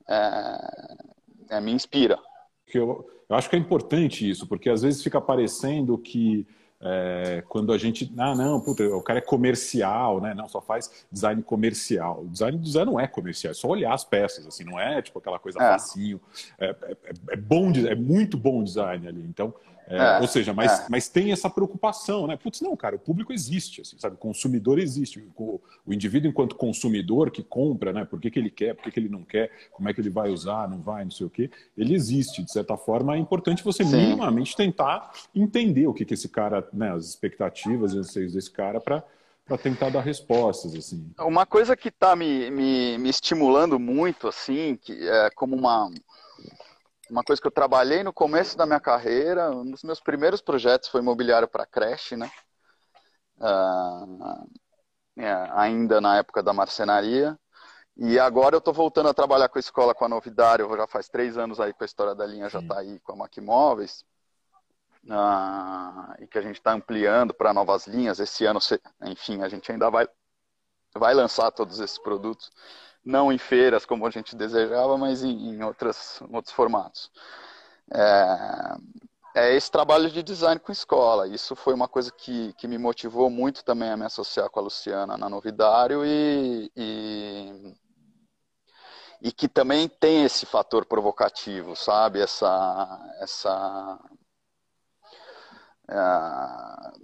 é, 0.08 1.56
é, 1.56 1.60
me 1.60 1.70
inspira. 1.70 2.18
Eu 2.74 3.06
eu 3.32 3.36
acho 3.36 3.48
que 3.48 3.56
é 3.56 3.58
importante 3.58 4.28
isso, 4.28 4.46
porque 4.46 4.68
às 4.68 4.82
vezes 4.82 5.02
fica 5.02 5.18
parecendo 5.18 5.96
que 5.96 6.46
é, 6.82 7.44
quando 7.48 7.72
a 7.72 7.78
gente. 7.78 8.12
Ah, 8.18 8.34
não, 8.34 8.60
puta, 8.60 8.82
o 8.84 9.00
cara 9.00 9.20
é 9.20 9.22
comercial, 9.22 10.20
né? 10.20 10.34
Não, 10.34 10.48
só 10.48 10.60
faz 10.60 11.06
design 11.10 11.40
comercial. 11.42 12.22
O 12.22 12.28
design 12.28 12.58
do 12.58 12.64
design 12.64 12.90
não 12.90 12.98
é 12.98 13.06
comercial, 13.06 13.52
é 13.52 13.54
só 13.54 13.68
olhar 13.68 13.94
as 13.94 14.04
peças, 14.04 14.46
assim, 14.46 14.64
não 14.64 14.80
é 14.80 15.00
tipo 15.00 15.18
aquela 15.18 15.38
coisa 15.38 15.62
é. 15.62 15.62
facinho. 15.62 16.20
É, 16.58 16.74
é, 16.82 16.96
é 17.30 17.36
bom, 17.36 17.70
é 17.70 17.94
muito 17.94 18.36
bom 18.36 18.64
design 18.64 19.06
ali. 19.06 19.24
Então, 19.28 19.54
é, 19.92 20.16
é, 20.16 20.20
ou 20.20 20.26
seja, 20.26 20.54
mas, 20.54 20.80
é. 20.80 20.86
mas 20.88 21.08
tem 21.08 21.32
essa 21.32 21.50
preocupação, 21.50 22.26
né? 22.26 22.34
Putz, 22.34 22.62
não, 22.62 22.74
cara, 22.74 22.96
o 22.96 22.98
público 22.98 23.30
existe, 23.30 23.82
assim, 23.82 23.98
sabe? 23.98 24.14
O 24.14 24.18
consumidor 24.18 24.78
existe. 24.78 25.22
O, 25.36 25.60
o, 25.86 25.92
indivíduo, 25.92 26.30
enquanto 26.30 26.56
consumidor 26.56 27.30
que 27.30 27.42
compra, 27.42 27.92
né? 27.92 28.04
Por 28.06 28.18
que, 28.18 28.30
que 28.30 28.38
ele 28.38 28.48
quer, 28.48 28.74
por 28.74 28.84
que, 28.84 28.90
que 28.90 29.00
ele 29.00 29.10
não 29.10 29.22
quer, 29.22 29.50
como 29.70 29.90
é 29.90 29.92
que 29.92 30.00
ele 30.00 30.08
vai 30.08 30.30
usar, 30.30 30.66
não 30.66 30.80
vai, 30.80 31.04
não 31.04 31.10
sei 31.10 31.26
o 31.26 31.30
quê, 31.30 31.50
ele 31.76 31.94
existe. 31.94 32.42
De 32.42 32.50
certa 32.50 32.74
forma, 32.76 33.14
é 33.14 33.18
importante 33.18 33.62
você 33.62 33.84
Sim. 33.84 33.96
minimamente 33.96 34.56
tentar 34.56 35.12
entender 35.34 35.86
o 35.86 35.92
que, 35.92 36.06
que 36.06 36.14
esse 36.14 36.28
cara, 36.28 36.66
né? 36.72 36.90
As 36.90 37.04
expectativas 37.04 37.92
e 37.92 37.98
anseios 37.98 38.32
desse 38.32 38.50
cara 38.50 38.80
para 38.80 39.04
para 39.44 39.58
tentar 39.58 39.90
dar 39.90 40.02
respostas 40.02 40.72
assim. 40.72 41.12
Uma 41.18 41.44
coisa 41.44 41.76
que 41.76 41.88
está 41.88 42.14
me, 42.14 42.48
me, 42.48 42.96
me 42.96 43.10
estimulando 43.10 43.76
muito 43.76 44.28
assim, 44.28 44.78
que 44.80 44.92
é 45.06 45.30
como 45.30 45.56
uma 45.56 45.90
uma 47.12 47.22
coisa 47.22 47.40
que 47.40 47.46
eu 47.46 47.52
trabalhei 47.52 48.02
no 48.02 48.12
começo 48.12 48.56
da 48.56 48.64
minha 48.64 48.80
carreira. 48.80 49.50
Um 49.50 49.70
dos 49.70 49.82
meus 49.82 50.00
primeiros 50.00 50.40
projetos 50.40 50.88
foi 50.88 51.02
imobiliário 51.02 51.46
para 51.46 51.66
creche, 51.66 52.16
né? 52.16 52.30
Uh, 53.36 54.48
é, 55.18 55.30
ainda 55.52 56.00
na 56.00 56.16
época 56.16 56.42
da 56.42 56.54
marcenaria. 56.54 57.38
E 57.98 58.18
agora 58.18 58.54
eu 58.54 58.60
estou 58.60 58.72
voltando 58.72 59.10
a 59.10 59.14
trabalhar 59.14 59.50
com 59.50 59.58
a 59.58 59.60
escola, 59.60 59.94
com 59.94 60.06
a 60.06 60.08
Novidário, 60.08 60.74
já 60.74 60.86
faz 60.86 61.10
três 61.10 61.36
anos 61.36 61.60
aí 61.60 61.74
com 61.74 61.84
a 61.84 61.86
história 61.86 62.14
da 62.14 62.24
linha, 62.24 62.48
já 62.48 62.60
está 62.60 62.78
aí 62.78 62.98
com 63.00 63.12
a 63.12 63.16
Macmóveis, 63.16 64.06
ah, 65.10 66.16
e 66.18 66.26
que 66.26 66.38
a 66.38 66.42
gente 66.42 66.56
está 66.56 66.72
ampliando 66.72 67.34
para 67.34 67.52
novas 67.52 67.86
linhas. 67.86 68.20
Esse 68.20 68.46
ano, 68.46 68.58
enfim, 69.02 69.42
a 69.42 69.48
gente 69.50 69.70
ainda 69.70 69.90
vai, 69.90 70.08
vai 70.94 71.12
lançar 71.12 71.50
todos 71.50 71.78
esses 71.78 71.98
produtos, 71.98 72.50
não 73.04 73.32
em 73.32 73.38
feiras 73.38 73.84
como 73.84 74.06
a 74.06 74.10
gente 74.10 74.36
desejava, 74.36 74.96
mas 74.96 75.22
em, 75.22 75.54
em 75.54 75.62
outras, 75.62 76.20
outros 76.30 76.54
formatos. 76.54 77.10
É, 77.92 78.76
é 79.34 79.54
esse 79.54 79.70
trabalho 79.70 80.10
de 80.10 80.22
design 80.22 80.60
com 80.60 80.72
escola. 80.72 81.26
Isso 81.26 81.56
foi 81.56 81.74
uma 81.74 81.88
coisa 81.88 82.12
que, 82.12 82.52
que 82.54 82.68
me 82.68 82.78
motivou 82.78 83.30
muito 83.30 83.64
também 83.64 83.90
a 83.90 83.96
me 83.96 84.04
associar 84.04 84.48
com 84.50 84.60
a 84.60 84.62
Luciana 84.62 85.16
na 85.16 85.28
Novidário 85.28 86.04
e, 86.04 86.70
e, 86.76 87.74
e 89.22 89.32
que 89.32 89.48
também 89.48 89.88
tem 89.88 90.24
esse 90.24 90.46
fator 90.46 90.84
provocativo, 90.86 91.74
sabe? 91.74 92.20
Essa, 92.20 93.14
essa 93.20 93.98
é, 95.88 97.02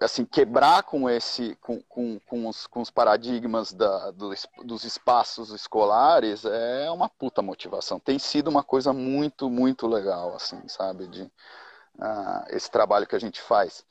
assim 0.00 0.24
quebrar 0.24 0.82
com 0.82 1.08
esse 1.08 1.56
com, 1.60 1.80
com, 1.82 2.18
com, 2.20 2.48
os, 2.48 2.66
com 2.66 2.80
os 2.80 2.90
paradigmas 2.90 3.72
da, 3.72 4.10
dos, 4.10 4.46
dos 4.64 4.84
espaços 4.84 5.50
escolares 5.50 6.44
é 6.44 6.90
uma 6.90 7.08
puta 7.08 7.40
motivação. 7.42 8.00
Tem 8.00 8.18
sido 8.18 8.48
uma 8.48 8.62
coisa 8.62 8.92
muito 8.92 9.48
muito 9.48 9.86
legal 9.86 10.34
assim 10.34 10.60
sabe 10.68 11.06
de 11.06 11.22
uh, 11.22 12.44
esse 12.48 12.70
trabalho 12.70 13.06
que 13.06 13.14
a 13.14 13.20
gente 13.20 13.40
faz 13.40 13.84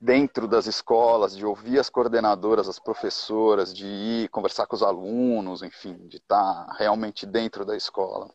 dentro 0.00 0.48
das 0.48 0.66
escolas 0.66 1.36
de 1.36 1.44
ouvir 1.44 1.78
as 1.78 1.90
coordenadoras 1.90 2.68
as 2.68 2.78
professoras 2.78 3.72
de 3.74 3.86
ir 3.86 4.28
conversar 4.30 4.66
com 4.66 4.76
os 4.76 4.82
alunos 4.82 5.62
enfim 5.62 6.08
de 6.08 6.16
estar 6.16 6.66
tá 6.66 6.74
realmente 6.78 7.26
dentro 7.26 7.64
da 7.64 7.76
escola. 7.76 8.30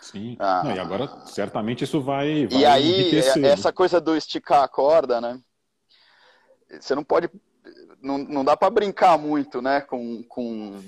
Sim. 0.00 0.36
Ah, 0.38 0.62
Não, 0.64 0.76
e 0.76 0.78
agora 0.78 1.08
certamente 1.24 1.84
isso 1.84 1.98
vai, 2.02 2.46
vai 2.46 2.58
e 2.58 2.66
aí 2.66 3.18
essa 3.42 3.72
coisa 3.72 3.98
do 4.00 4.14
esticar 4.14 4.62
a 4.62 4.68
corda 4.68 5.18
né 5.18 5.40
você 6.80 6.94
não 6.94 7.04
pode. 7.04 7.28
Não, 8.02 8.18
não 8.18 8.44
dá 8.44 8.56
para 8.56 8.70
brincar 8.70 9.18
muito, 9.18 9.62
né? 9.62 9.80
Com, 9.80 10.22
com, 10.24 10.80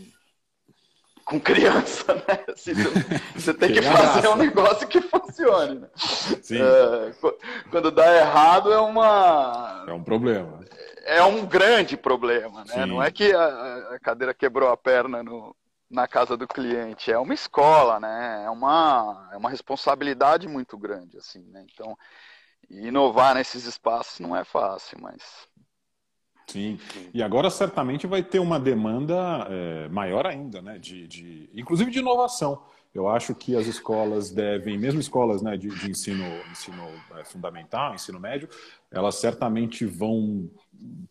com 1.24 1.40
criança, 1.40 2.14
né? 2.14 2.44
Assim, 2.48 2.72
você 3.34 3.52
tem 3.52 3.72
que 3.72 3.82
fazer 3.82 4.28
um 4.28 4.36
negócio 4.36 4.86
que 4.86 5.00
funcione. 5.00 5.80
Né? 5.80 5.88
É, 6.52 7.70
quando 7.70 7.90
dá 7.90 8.16
errado 8.16 8.72
é 8.72 8.78
uma. 8.78 9.84
É 9.88 9.92
um 9.92 10.02
problema. 10.02 10.60
É 11.04 11.22
um 11.22 11.46
grande 11.46 11.96
problema, 11.96 12.64
né? 12.64 12.74
Sim. 12.74 12.86
Não 12.86 13.02
é 13.02 13.10
que 13.10 13.32
a, 13.32 13.94
a, 13.94 13.98
cadeira 14.00 14.34
quebrou 14.34 14.68
a 14.68 14.76
perna 14.76 15.22
no, 15.22 15.54
na 15.90 16.08
casa 16.08 16.36
do 16.36 16.48
cliente, 16.48 17.12
é 17.12 17.18
uma 17.18 17.32
escola, 17.32 18.00
né? 18.00 18.42
É 18.44 18.50
uma, 18.50 19.28
é 19.32 19.36
uma 19.36 19.48
responsabilidade 19.48 20.48
muito 20.48 20.76
grande, 20.76 21.16
assim, 21.16 21.44
né? 21.50 21.64
Então, 21.72 21.96
inovar 22.68 23.34
nesses 23.34 23.64
espaços 23.64 24.18
não 24.18 24.36
é 24.36 24.44
fácil, 24.44 24.98
mas 25.00 25.46
Sim, 26.46 26.78
e 27.12 27.22
agora 27.22 27.50
certamente 27.50 28.06
vai 28.06 28.22
ter 28.22 28.38
uma 28.38 28.58
demanda 28.58 29.46
é, 29.50 29.88
maior 29.88 30.26
ainda, 30.26 30.62
né? 30.62 30.78
De, 30.78 31.06
de, 31.08 31.50
inclusive 31.54 31.90
de 31.90 31.98
inovação. 31.98 32.62
Eu 32.94 33.08
acho 33.08 33.34
que 33.34 33.54
as 33.54 33.66
escolas 33.66 34.30
devem, 34.30 34.78
mesmo 34.78 34.98
escolas 34.98 35.42
né, 35.42 35.54
de, 35.56 35.68
de 35.68 35.90
ensino, 35.90 36.24
ensino 36.50 36.82
é, 37.18 37.24
fundamental, 37.24 37.94
ensino 37.94 38.18
médio, 38.18 38.48
elas 38.90 39.16
certamente 39.16 39.84
vão 39.84 40.48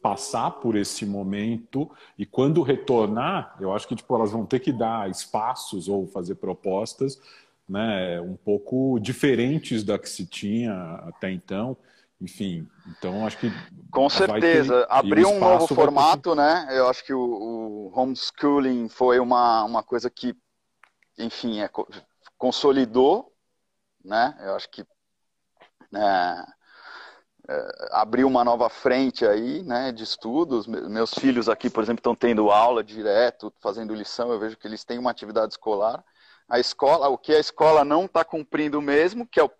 passar 0.02 0.50
por 0.50 0.76
esse 0.76 1.06
momento 1.06 1.90
e 2.18 2.26
quando 2.26 2.64
retornar, 2.64 3.56
eu 3.60 3.72
acho 3.74 3.88
que 3.88 3.96
tipo, 3.96 4.16
elas 4.16 4.32
vão 4.32 4.46
ter 4.46 4.60
que 4.60 4.72
dar 4.72 5.10
espaços 5.12 5.88
ou 5.88 6.08
fazer 6.08 6.36
propostas 6.36 7.22
né, 7.70 8.20
um 8.22 8.36
pouco 8.36 9.00
diferentes 9.00 9.84
da 9.84 10.00
que 10.00 10.10
se 10.10 10.26
tinha 10.26 10.74
até 11.08 11.32
então. 11.32 11.78
Enfim, 12.20 12.68
então 12.88 13.26
acho 13.26 13.38
que. 13.38 13.52
Com 13.92 14.10
certeza. 14.10 14.86
Abrir 14.90 15.26
um 15.26 15.40
novo 15.40 15.68
formato, 15.68 16.32
ter... 16.32 16.36
né? 16.36 16.68
Eu 16.72 16.88
acho 16.88 17.04
que 17.04 17.14
o, 17.14 17.20
o, 17.20 18.00
homeschooling 18.00 18.88
foi 18.88 19.20
uma, 19.20 19.64
uma 19.64 19.84
coisa 19.84 20.10
que, 20.10 20.36
enfim, 21.18 21.60
é, 21.60 21.70
consolidou, 22.38 23.34
né? 24.04 24.36
Eu 24.40 24.56
acho 24.56 24.70
que 24.70 24.86
é, 25.94 26.46
é, 27.48 27.88
abriu 27.92 28.28
uma 28.28 28.44
nova 28.44 28.70
frente 28.70 29.26
aí, 29.26 29.62
né, 29.64 29.92
de 29.92 30.04
estudos. 30.04 30.68
Meus 30.68 31.14
filhos 31.14 31.50
aqui, 31.50 31.70
por 31.70 31.84
exemplo, 31.84 32.00
estão 32.00 32.16
tendo 32.16 32.50
aula 32.50 32.84
direto, 32.84 33.54
fazendo 33.60 33.94
lição. 33.94 34.32
Eu 34.32 34.40
vejo 34.40 34.58
que 34.58 34.68
eles 34.68 34.84
têm 34.84 34.98
uma 34.98 35.12
atividade 35.12 35.54
escolar. 35.54 36.04
A 36.48 36.60
escola, 36.60 37.08
o 37.10 37.18
que 37.18 37.34
a 37.34 37.40
escola 37.40 37.84
não 37.84 38.06
está 38.06 38.24
cumprindo 38.24 38.82
mesmo, 38.82 39.28
que 39.28 39.40
é 39.40 39.44
o 39.44 39.52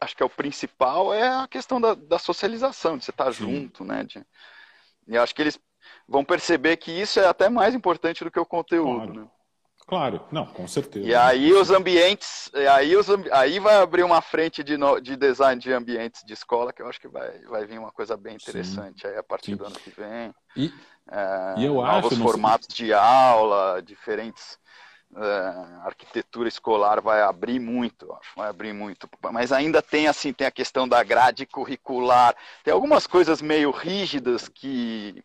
acho 0.00 0.16
que 0.16 0.22
é 0.22 0.26
o 0.26 0.30
principal, 0.30 1.12
é 1.12 1.28
a 1.28 1.48
questão 1.48 1.80
da, 1.80 1.94
da 1.94 2.18
socialização, 2.18 2.98
de 2.98 3.04
você 3.04 3.10
estar 3.10 3.30
junto, 3.30 3.84
né? 3.84 4.04
De, 4.04 4.24
e 5.06 5.16
acho 5.16 5.34
que 5.34 5.42
eles 5.42 5.58
vão 6.08 6.24
perceber 6.24 6.76
que 6.76 6.90
isso 6.90 7.20
é 7.20 7.26
até 7.26 7.48
mais 7.48 7.74
importante 7.74 8.24
do 8.24 8.30
que 8.30 8.38
o 8.38 8.46
conteúdo, 8.46 9.06
claro. 9.06 9.14
né? 9.14 9.28
Claro, 9.86 10.24
não, 10.30 10.46
com 10.46 10.68
certeza. 10.68 11.04
E 11.04 11.12
aí 11.16 11.52
os 11.52 11.68
ambientes, 11.72 12.48
aí, 12.72 12.94
os, 12.94 13.08
aí 13.32 13.58
vai 13.58 13.74
abrir 13.74 14.04
uma 14.04 14.22
frente 14.22 14.62
de, 14.62 14.76
no, 14.76 15.00
de 15.00 15.16
design 15.16 15.60
de 15.60 15.72
ambientes 15.72 16.22
de 16.24 16.32
escola 16.32 16.72
que 16.72 16.80
eu 16.80 16.86
acho 16.86 17.00
que 17.00 17.08
vai, 17.08 17.40
vai 17.40 17.66
vir 17.66 17.76
uma 17.76 17.90
coisa 17.90 18.16
bem 18.16 18.36
interessante 18.36 19.00
Sim. 19.00 19.08
aí 19.08 19.16
a 19.16 19.22
partir 19.22 19.50
Sim. 19.50 19.56
do 19.56 19.66
ano 19.66 19.74
que 19.74 19.90
vem. 19.90 20.32
E, 20.56 20.72
é, 21.10 21.54
e 21.58 21.64
eu 21.64 21.74
novos 21.74 22.12
acho, 22.12 22.22
formatos 22.22 22.68
de 22.68 22.92
aula, 22.92 23.82
diferentes 23.82 24.60
a 25.14 25.86
arquitetura 25.86 26.48
escolar 26.48 27.00
vai 27.00 27.20
abrir 27.22 27.58
muito, 27.58 28.12
acho, 28.12 28.30
vai 28.36 28.48
abrir 28.48 28.72
muito. 28.72 29.08
Mas 29.32 29.52
ainda 29.52 29.82
tem 29.82 30.06
assim, 30.06 30.32
tem 30.32 30.46
a 30.46 30.52
questão 30.52 30.88
da 30.88 31.02
grade 31.02 31.46
curricular, 31.46 32.36
tem 32.62 32.72
algumas 32.72 33.06
coisas 33.06 33.42
meio 33.42 33.70
rígidas 33.70 34.48
que 34.48 35.24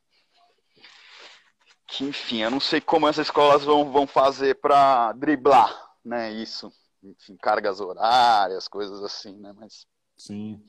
que 1.87 2.03
enfim, 2.03 2.41
eu 2.41 2.49
não 2.49 2.59
sei 2.59 2.81
como 2.81 3.07
essas 3.07 3.27
escolas 3.27 3.63
vão, 3.63 3.91
vão 3.91 4.07
fazer 4.07 4.55
para 4.55 5.11
driblar, 5.13 5.71
né, 6.03 6.31
isso. 6.31 6.71
Enfim, 7.03 7.37
cargas 7.37 7.79
horárias, 7.79 8.67
coisas 8.67 9.03
assim, 9.03 9.37
né, 9.37 9.53
mas 9.55 9.85
Sim. 10.17 10.63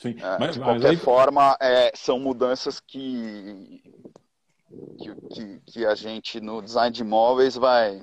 Sim. 0.00 0.16
É, 0.20 0.38
mas, 0.38 0.54
de 0.54 0.60
qualquer 0.60 0.90
aí... 0.90 0.96
forma, 0.96 1.56
é, 1.60 1.92
são 1.94 2.18
mudanças 2.18 2.80
que, 2.80 3.80
que, 4.98 5.14
que, 5.30 5.60
que 5.60 5.86
a 5.86 5.94
gente 5.94 6.40
no 6.40 6.60
design 6.60 6.90
de 6.90 7.02
imóveis 7.02 7.54
vai 7.54 8.02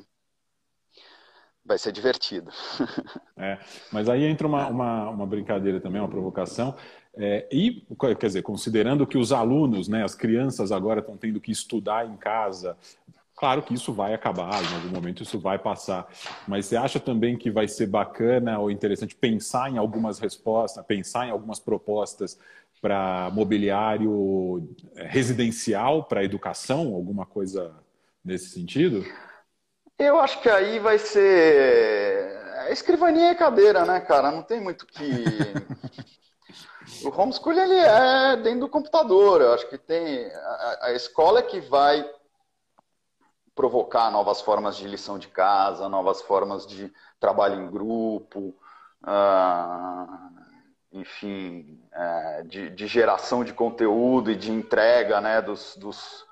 vai 1.65 1.77
ser 1.77 1.91
divertido. 1.91 2.51
É, 3.35 3.57
mas 3.91 4.07
aí 4.07 4.23
entra 4.23 4.47
uma, 4.47 4.67
uma, 4.67 5.09
uma 5.09 5.25
brincadeira 5.25 5.81
também, 5.81 5.99
uma 5.99 6.07
provocação. 6.07 6.75
É, 7.15 7.47
e, 7.51 7.85
quer 8.17 8.27
dizer, 8.27 8.41
considerando 8.41 9.05
que 9.05 9.17
os 9.17 9.33
alunos, 9.33 9.87
né, 9.87 10.03
as 10.03 10.15
crianças 10.15 10.71
agora 10.71 10.99
estão 10.99 11.17
tendo 11.17 11.41
que 11.41 11.51
estudar 11.51 12.07
em 12.07 12.15
casa, 12.15 12.77
claro 13.35 13.61
que 13.63 13.73
isso 13.73 13.91
vai 13.91 14.13
acabar, 14.13 14.63
em 14.63 14.75
algum 14.75 14.89
momento 14.89 15.23
isso 15.23 15.39
vai 15.39 15.59
passar. 15.59 16.07
Mas 16.47 16.67
você 16.67 16.77
acha 16.77 16.99
também 16.99 17.35
que 17.35 17.51
vai 17.51 17.67
ser 17.67 17.87
bacana 17.87 18.59
ou 18.59 18.71
interessante 18.71 19.15
pensar 19.15 19.69
em 19.69 19.77
algumas 19.77 20.19
respostas, 20.19 20.85
pensar 20.85 21.27
em 21.27 21.31
algumas 21.31 21.59
propostas 21.59 22.39
para 22.79 23.29
mobiliário 23.33 24.69
é, 24.95 25.07
residencial, 25.07 26.03
para 26.03 26.23
educação, 26.23 26.93
alguma 26.93 27.25
coisa 27.25 27.73
nesse 28.23 28.49
sentido? 28.49 29.03
Eu 30.03 30.19
acho 30.19 30.41
que 30.41 30.49
aí 30.49 30.79
vai 30.79 30.97
ser. 30.97 32.41
Escrivaninha 32.69 33.31
e 33.31 33.35
cadeira, 33.35 33.85
né, 33.85 33.99
cara? 33.99 34.31
Não 34.31 34.43
tem 34.43 34.59
muito 34.59 34.85
que. 34.85 35.01
o 37.05 37.21
homeschooling 37.21 37.59
ele 37.59 37.79
é 37.79 38.35
dentro 38.37 38.61
do 38.61 38.69
computador. 38.69 39.41
Eu 39.41 39.53
acho 39.53 39.67
que 39.69 39.77
tem. 39.77 40.29
A, 40.81 40.91
escola 40.91 41.39
é 41.39 41.43
que 41.43 41.59
vai 41.59 42.07
provocar 43.55 44.11
novas 44.11 44.41
formas 44.41 44.75
de 44.75 44.87
lição 44.87 45.17
de 45.17 45.27
casa, 45.27 45.87
novas 45.87 46.21
formas 46.21 46.65
de 46.65 46.91
trabalho 47.19 47.61
em 47.61 47.69
grupo, 47.69 48.55
uh, 49.03 50.29
enfim, 50.91 51.79
uh, 51.93 52.47
de, 52.47 52.71
de, 52.71 52.87
geração 52.87 53.43
de 53.43 53.53
conteúdo 53.53 54.31
e 54.31 54.35
de 54.35 54.51
entrega 54.51 55.21
né, 55.21 55.41
dos, 55.41 55.77
dos 55.77 56.25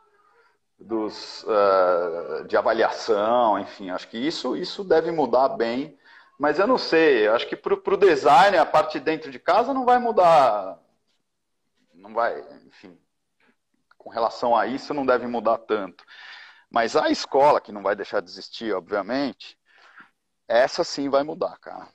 dos, 0.82 1.44
uh, 1.44 2.46
de 2.48 2.58
avaliação, 2.58 3.60
enfim, 3.60 3.90
acho 3.90 4.08
que 4.08 4.18
isso, 4.18 4.56
isso 4.56 4.84
deve 4.84 5.12
mudar 5.12 5.50
bem, 5.50 5.98
mas 6.40 6.60
eu 6.60 6.68
não 6.68 6.78
sei, 6.78 7.28
acho 7.28 7.48
que 7.48 7.56
para 7.56 7.74
o 7.74 7.98
design, 7.98 8.58
a 8.58 8.66
parte 8.66 9.00
dentro 9.00 9.32
de 9.32 9.40
casa 9.40 9.74
não 9.74 9.86
vai 9.86 10.00
mudar, 10.00 10.80
não 11.94 12.14
vai, 12.14 12.40
enfim, 12.66 12.98
com 13.98 14.10
relação 14.10 14.56
a 14.56 14.66
isso 14.66 14.94
não 14.94 15.06
deve 15.06 15.28
mudar 15.28 15.60
tanto. 15.60 16.04
Mas 16.70 16.96
a 16.96 17.10
escola, 17.10 17.62
que 17.62 17.72
não 17.72 17.84
vai 17.84 17.96
deixar 17.96 18.22
de 18.22 18.30
existir, 18.30 18.74
obviamente, 18.74 19.58
essa 20.48 20.84
sim 20.84 21.10
vai 21.10 21.24
mudar, 21.24 21.58
cara. 21.60 21.88